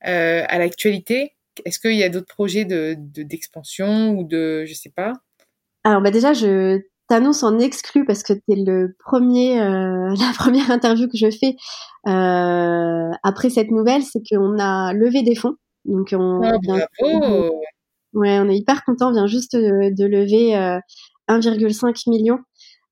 à 0.02 0.58
l'actualité. 0.58 1.36
Est-ce 1.64 1.80
qu'il 1.80 1.96
y 1.96 2.04
a 2.04 2.10
d'autres 2.10 2.28
projets 2.28 2.66
de 2.66 2.98
d'expansion 2.98 4.10
ou 4.10 4.26
de, 4.26 4.66
je 4.66 4.74
sais 4.74 4.92
pas? 4.94 5.14
Alors 5.86 6.02
bah 6.02 6.12
déjà, 6.12 6.34
je 6.34 6.82
t'annonce 7.08 7.44
en 7.44 7.60
exclu 7.60 8.06
parce 8.06 8.24
que 8.24 8.34
t'es 8.34 8.56
le 8.56 8.96
premier, 9.00 9.62
euh, 9.62 10.14
la 10.20 10.34
première 10.36 10.72
interview 10.72 11.08
que 11.08 11.18
je 11.18 11.30
fais 11.30 11.56
euh, 12.08 13.12
après 13.24 13.50
cette 13.50 13.72
nouvelle, 13.72 14.04
c'est 14.04 14.22
qu'on 14.30 14.60
a 14.60 14.94
levé 14.94 15.24
des 15.24 15.36
fonds. 15.36 15.56
Donc 15.86 16.10
on, 16.14 16.42
oh, 16.44 16.60
bravo. 16.64 17.62
ouais, 18.14 18.40
on 18.40 18.50
est 18.50 18.58
hyper 18.58 18.84
content. 18.84 19.10
On 19.10 19.14
vient 19.14 19.28
juste 19.28 19.56
de, 19.56 19.94
de 19.96 20.06
lever 20.06 20.58
euh, 20.58 20.80
1,5 21.30 22.10
million. 22.10 22.40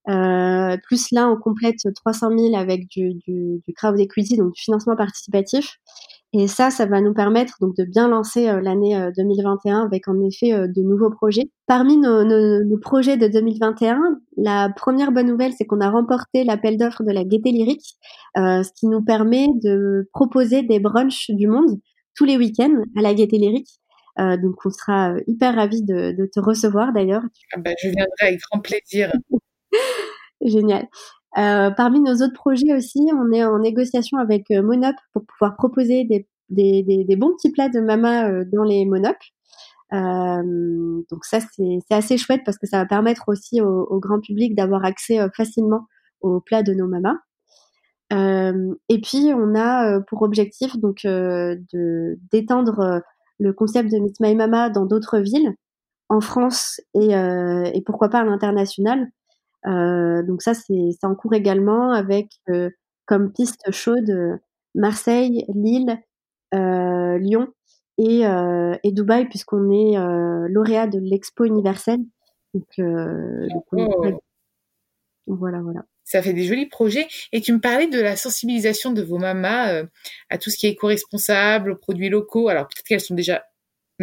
Euh, 0.10 0.78
plus 0.86 1.12
là, 1.12 1.30
on 1.30 1.38
complète 1.38 1.78
300 1.96 2.30
000 2.38 2.56
avec 2.56 2.88
du, 2.90 3.14
du, 3.26 3.62
du 3.66 3.74
crowd 3.74 4.00
equity, 4.00 4.38
donc 4.38 4.54
du 4.54 4.62
financement 4.62 4.96
participatif. 4.96 5.78
Et 6.36 6.48
ça, 6.48 6.72
ça 6.72 6.88
va 6.88 7.00
nous 7.00 7.14
permettre 7.14 7.58
donc 7.62 7.76
de 7.78 7.84
bien 7.84 8.08
lancer 8.08 8.50
euh, 8.50 8.60
l'année 8.60 9.00
2021 9.16 9.82
euh, 9.82 9.86
avec 9.86 10.08
en 10.08 10.20
effet 10.22 10.52
euh, 10.52 10.68
de 10.68 10.82
nouveaux 10.82 11.12
projets. 11.12 11.44
Parmi 11.68 11.98
nos, 11.98 12.24
nos, 12.24 12.64
nos, 12.64 12.78
projets 12.80 13.18
de 13.18 13.28
2021, 13.28 14.00
la 14.38 14.70
première 14.76 15.12
bonne 15.12 15.28
nouvelle, 15.28 15.54
c'est 15.54 15.66
qu'on 15.66 15.80
a 15.80 15.92
remporté 15.92 16.44
l'appel 16.44 16.78
d'offres 16.78 17.04
de 17.04 17.12
la 17.12 17.24
Gaieté 17.24 17.52
Lyrique, 17.52 17.96
ce 18.36 18.70
qui 18.74 18.88
nous 18.88 19.04
permet 19.04 19.46
de 19.64 20.10
proposer 20.12 20.64
des 20.64 20.80
brunchs 20.80 21.30
du 21.30 21.48
monde 21.48 21.80
tous 22.16 22.26
les 22.26 22.38
week-ends 22.38 22.82
à 22.98 23.02
la 23.02 23.14
Gaieté 23.14 23.38
Lyrique. 23.38 23.70
Euh, 24.20 24.38
donc 24.38 24.56
on 24.66 24.70
sera 24.70 25.16
hyper 25.28 25.56
ravis 25.56 25.84
de, 25.84 26.12
de 26.12 26.26
te 26.32 26.40
recevoir 26.40 26.94
d'ailleurs. 26.94 27.24
Ah 27.54 27.60
bah, 27.60 27.72
je 27.82 27.90
viendrai 27.90 28.28
avec 28.28 28.40
grand 28.52 28.60
plaisir. 28.60 29.12
Génial. 30.42 30.88
Euh, 31.38 31.72
parmi 31.72 32.00
nos 32.00 32.14
autres 32.14 32.34
projets 32.34 32.74
aussi, 32.76 33.10
on 33.12 33.32
est 33.32 33.44
en 33.44 33.58
négociation 33.60 34.20
avec 34.20 34.52
euh, 34.52 34.62
Monop 34.62 34.96
pour 35.14 35.24
pouvoir 35.26 35.56
proposer 35.56 36.04
des, 36.04 36.28
des, 36.50 36.84
des, 36.84 37.16
bons 37.16 37.34
petits 37.34 37.52
plats 37.52 37.70
de 37.70 37.80
mama 37.80 38.30
euh, 38.30 38.46
dans 38.52 38.64
les 38.64 38.86
Monop. 38.86 39.18
Donc 39.92 41.26
ça, 41.26 41.40
c'est 41.40 41.80
assez 41.92 42.18
chouette 42.18 42.42
parce 42.46 42.58
que 42.58 42.68
ça 42.68 42.78
va 42.78 42.86
permettre 42.86 43.24
aussi 43.28 43.62
au, 43.62 43.84
au 43.84 44.00
grand 44.00 44.20
public 44.20 44.56
d'avoir 44.56 44.86
accès 44.86 45.20
facilement 45.36 45.88
aux 46.22 46.40
plats 46.40 46.64
de 46.64 46.74
nos 46.74 46.88
mamas. 46.88 47.18
et 48.12 49.02
puis, 49.02 49.32
on 49.36 49.56
a 49.56 50.02
pour 50.02 50.24
objectif 50.24 50.78
donc 50.78 51.02
de 51.04 52.18
d'étendre 52.32 53.02
le 53.40 53.54
concept 53.54 53.92
de 53.92 54.00
Meet 54.00 54.20
My 54.20 54.36
Mama 54.36 54.70
dans 54.72 54.86
d'autres 54.88 55.20
villes, 55.20 55.54
en 56.10 56.22
France 56.22 56.82
et, 56.96 57.12
et 57.12 57.82
pourquoi 57.86 58.10
pas 58.10 58.22
à 58.22 58.24
l'international. 58.24 59.12
Euh, 59.66 60.24
donc 60.24 60.42
ça, 60.42 60.54
c'est 60.54 61.04
en 61.04 61.16
cours 61.16 61.34
également 61.34 61.92
avec 61.92 62.28
euh, 62.50 62.70
comme 63.06 63.32
piste 63.32 63.72
chaude 63.72 64.40
Marseille, 64.76 65.46
Lille, 65.54 66.00
Lyon 66.52 67.48
et, 67.98 68.22
et 68.84 68.92
Dubaï, 68.92 69.28
puisqu'on 69.28 69.72
est 69.72 69.98
lauréat 70.50 70.88
de 70.88 71.00
l'Expo 71.00 71.46
universelle. 71.46 72.00
Donc, 72.54 72.66
oh. 72.80 74.20
voilà, 75.28 75.62
voilà. 75.62 75.86
Ça 76.04 76.22
fait 76.22 76.34
des 76.34 76.44
jolis 76.44 76.68
projets. 76.68 77.08
Et 77.32 77.42
tu 77.42 77.54
me 77.54 77.60
parlais 77.60 77.88
de 77.88 78.00
la 78.00 78.16
sensibilisation 78.16 78.92
de 78.94 79.02
vos 79.02 79.18
mamas 79.18 79.84
à 80.30 80.38
tout 80.38 80.50
ce 80.50 80.58
qui 80.58 80.68
est 80.68 80.72
éco-responsable, 80.72 81.72
aux 81.72 81.78
produits 81.78 82.10
locaux. 82.10 82.50
Alors 82.50 82.68
peut-être 82.68 82.86
qu'elles 82.86 83.02
sont 83.02 83.16
déjà 83.16 83.44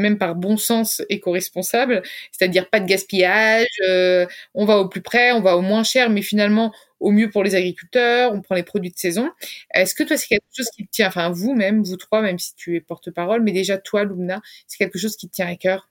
même 0.00 0.18
par 0.18 0.34
bon 0.34 0.56
sens 0.56 1.02
éco-responsable, 1.08 2.02
c'est-à-dire 2.32 2.68
pas 2.70 2.80
de 2.80 2.86
gaspillage, 2.86 3.66
euh, 3.88 4.26
on 4.54 4.64
va 4.64 4.78
au 4.78 4.88
plus 4.88 5.02
près, 5.02 5.32
on 5.32 5.40
va 5.40 5.56
au 5.56 5.60
moins 5.60 5.84
cher, 5.84 6.10
mais 6.10 6.22
finalement 6.22 6.72
au 6.98 7.12
mieux 7.12 7.30
pour 7.30 7.42
les 7.42 7.54
agriculteurs, 7.54 8.32
on 8.34 8.42
prend 8.42 8.54
les 8.54 8.62
produits 8.62 8.90
de 8.90 8.98
saison. 8.98 9.30
Est-ce 9.74 9.94
que 9.94 10.02
toi 10.02 10.16
c'est 10.16 10.28
quelque 10.28 10.44
chose 10.52 10.68
qui 10.74 10.86
te 10.86 10.90
tient, 10.90 11.08
enfin 11.08 11.30
vous 11.30 11.54
même, 11.54 11.82
vous 11.82 11.96
trois, 11.96 12.22
même 12.22 12.38
si 12.38 12.54
tu 12.54 12.76
es 12.76 12.80
porte-parole, 12.80 13.42
mais 13.42 13.52
déjà 13.52 13.78
toi 13.78 14.04
Lumna, 14.04 14.40
c'est 14.66 14.78
quelque 14.78 14.98
chose 14.98 15.16
qui 15.16 15.28
te 15.28 15.34
tient 15.34 15.46
à 15.46 15.56
cœur? 15.56 15.88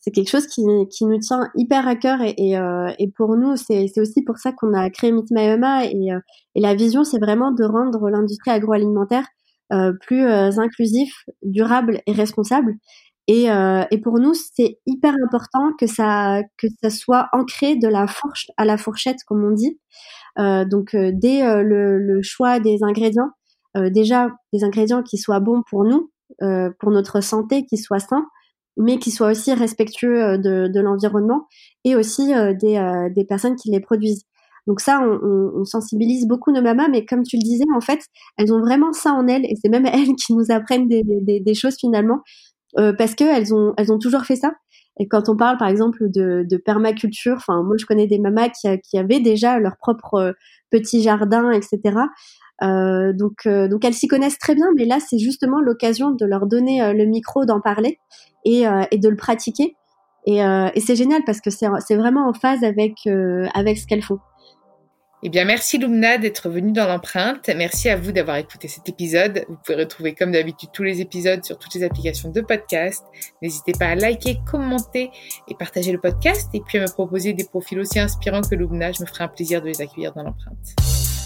C'est 0.00 0.12
quelque 0.12 0.30
chose 0.30 0.46
qui, 0.46 0.64
nous 0.64 1.18
tient 1.18 1.50
hyper 1.54 1.86
à 1.86 1.94
cœur 1.94 2.20
et, 2.22 2.56
euh, 2.56 2.90
pour 3.16 3.36
nous, 3.36 3.56
c'est 3.56 3.90
aussi 3.98 4.22
pour 4.22 4.38
ça 4.38 4.50
qu'on 4.52 4.72
a 4.72 4.88
créé 4.88 5.12
Meet 5.12 5.30
My 5.30 5.42
et, 5.42 6.12
euh, 6.12 6.18
et 6.54 6.60
la 6.60 6.74
vision, 6.74 7.04
c'est 7.04 7.18
vraiment 7.18 7.52
de 7.52 7.64
rendre 7.64 8.08
l'industrie 8.08 8.50
agroalimentaire 8.50 9.26
plus 10.00 10.26
euh, 10.26 10.50
inclusif, 10.58 11.24
durable 11.42 12.00
et 12.06 12.12
responsable. 12.12 12.74
Et, 13.28 13.50
euh, 13.50 13.84
et 13.90 13.98
pour 13.98 14.18
nous, 14.18 14.34
c'est 14.34 14.78
hyper 14.86 15.14
important 15.24 15.72
que 15.78 15.86
ça 15.86 16.42
que 16.58 16.66
ça 16.82 16.90
soit 16.90 17.28
ancré 17.32 17.76
de 17.76 17.86
la 17.86 18.06
fourche 18.06 18.48
à 18.56 18.64
la 18.64 18.76
fourchette, 18.76 19.18
comme 19.26 19.44
on 19.44 19.52
dit. 19.52 19.78
donc 20.36 20.96
dès 20.96 21.42
le, 21.62 21.98
le, 21.98 22.22
choix 22.22 22.58
des 22.58 22.78
ingrédients, 22.82 23.30
déjà 23.76 24.30
des 24.52 24.64
ingrédients 24.64 25.02
qui 25.02 25.18
soient 25.18 25.38
bons 25.38 25.62
pour 25.70 25.84
nous, 25.84 26.10
pour 26.80 26.90
notre 26.90 27.20
santé, 27.20 27.66
qui 27.66 27.76
soient 27.76 28.00
sains, 28.00 28.26
mais 28.76 28.98
qui 28.98 29.12
soient 29.12 29.30
aussi 29.30 29.52
respectueux 29.52 30.38
de, 30.38 30.66
de 30.66 30.80
l'environnement 30.80 31.46
et 31.84 31.94
aussi 31.94 32.32
des, 32.60 33.08
des 33.14 33.24
personnes 33.24 33.54
qui 33.54 33.70
les 33.70 33.80
produisent. 33.80 34.24
Donc 34.66 34.80
ça, 34.80 35.00
on, 35.02 35.64
sensibilise 35.64 36.26
beaucoup 36.26 36.52
nos 36.52 36.62
mamas, 36.62 36.88
mais 36.88 37.04
comme 37.04 37.22
tu 37.22 37.36
le 37.36 37.42
disais, 37.42 37.64
en 37.74 37.80
fait, 37.80 38.00
elles 38.36 38.52
ont 38.52 38.60
vraiment 38.60 38.92
ça 38.92 39.12
en 39.12 39.26
elles, 39.26 39.44
et 39.44 39.54
c'est 39.60 39.68
même 39.68 39.86
elles 39.92 40.14
qui 40.16 40.34
nous 40.34 40.50
apprennent 40.50 40.88
des, 40.88 41.54
choses 41.54 41.76
finalement, 41.78 42.20
euh, 42.78 42.92
parce 42.92 43.14
qu'elles 43.14 43.54
ont, 43.54 43.72
elles 43.76 43.92
ont 43.92 43.98
toujours 43.98 44.22
fait 44.22 44.36
ça. 44.36 44.52
Et 44.98 45.08
quand 45.08 45.28
on 45.28 45.36
parle, 45.36 45.56
par 45.56 45.68
exemple, 45.68 46.10
de, 46.10 46.56
permaculture, 46.64 47.36
enfin, 47.36 47.62
moi, 47.62 47.76
je 47.78 47.86
connais 47.86 48.06
des 48.06 48.18
mamas 48.18 48.48
qui, 48.48 48.98
avaient 48.98 49.20
déjà 49.20 49.58
leur 49.58 49.76
propre 49.78 50.14
euh, 50.14 50.32
petit 50.70 51.02
jardin, 51.02 51.50
etc. 51.50 51.96
Euh, 52.62 53.12
donc, 53.14 53.48
donc 53.48 53.84
elles 53.84 53.94
s'y 53.94 54.06
connaissent 54.06 54.38
très 54.38 54.54
bien, 54.54 54.66
mais 54.76 54.84
là, 54.84 54.98
c'est 55.00 55.18
justement 55.18 55.60
l'occasion 55.60 56.10
de 56.10 56.26
leur 56.26 56.46
donner 56.46 56.92
le 56.92 57.06
micro, 57.06 57.44
d'en 57.46 57.60
parler 57.60 57.98
et, 58.44 58.64
de 58.64 59.08
le 59.08 59.16
pratiquer. 59.16 59.74
Et, 60.26 60.40
et 60.40 60.80
c'est 60.80 60.94
génial 60.94 61.22
parce 61.24 61.40
que 61.40 61.48
c'est 61.50 61.96
vraiment 61.96 62.28
en 62.28 62.34
phase 62.34 62.62
avec, 62.62 62.94
avec 63.54 63.78
ce 63.78 63.86
qu'elles 63.86 64.04
font. 64.04 64.18
Eh 65.22 65.28
bien, 65.28 65.44
merci 65.44 65.76
Lumna 65.76 66.16
d'être 66.16 66.48
venue 66.48 66.72
dans 66.72 66.86
l'empreinte. 66.86 67.50
Merci 67.54 67.90
à 67.90 67.96
vous 67.96 68.10
d'avoir 68.10 68.38
écouté 68.38 68.68
cet 68.68 68.88
épisode. 68.88 69.44
Vous 69.50 69.56
pouvez 69.56 69.76
retrouver 69.76 70.14
comme 70.14 70.32
d'habitude 70.32 70.70
tous 70.72 70.82
les 70.82 71.02
épisodes 71.02 71.44
sur 71.44 71.58
toutes 71.58 71.74
les 71.74 71.82
applications 71.84 72.30
de 72.30 72.40
podcast. 72.40 73.04
N'hésitez 73.42 73.72
pas 73.72 73.88
à 73.88 73.94
liker, 73.94 74.38
commenter 74.50 75.10
et 75.46 75.54
partager 75.54 75.92
le 75.92 76.00
podcast 76.00 76.48
et 76.54 76.60
puis 76.66 76.78
à 76.78 76.82
me 76.82 76.90
proposer 76.90 77.34
des 77.34 77.44
profils 77.44 77.78
aussi 77.78 77.98
inspirants 77.98 78.40
que 78.40 78.54
Lumna. 78.54 78.92
Je 78.92 79.02
me 79.02 79.06
ferai 79.06 79.24
un 79.24 79.28
plaisir 79.28 79.60
de 79.60 79.66
les 79.66 79.82
accueillir 79.82 80.14
dans 80.14 80.22
l'empreinte. 80.22 81.19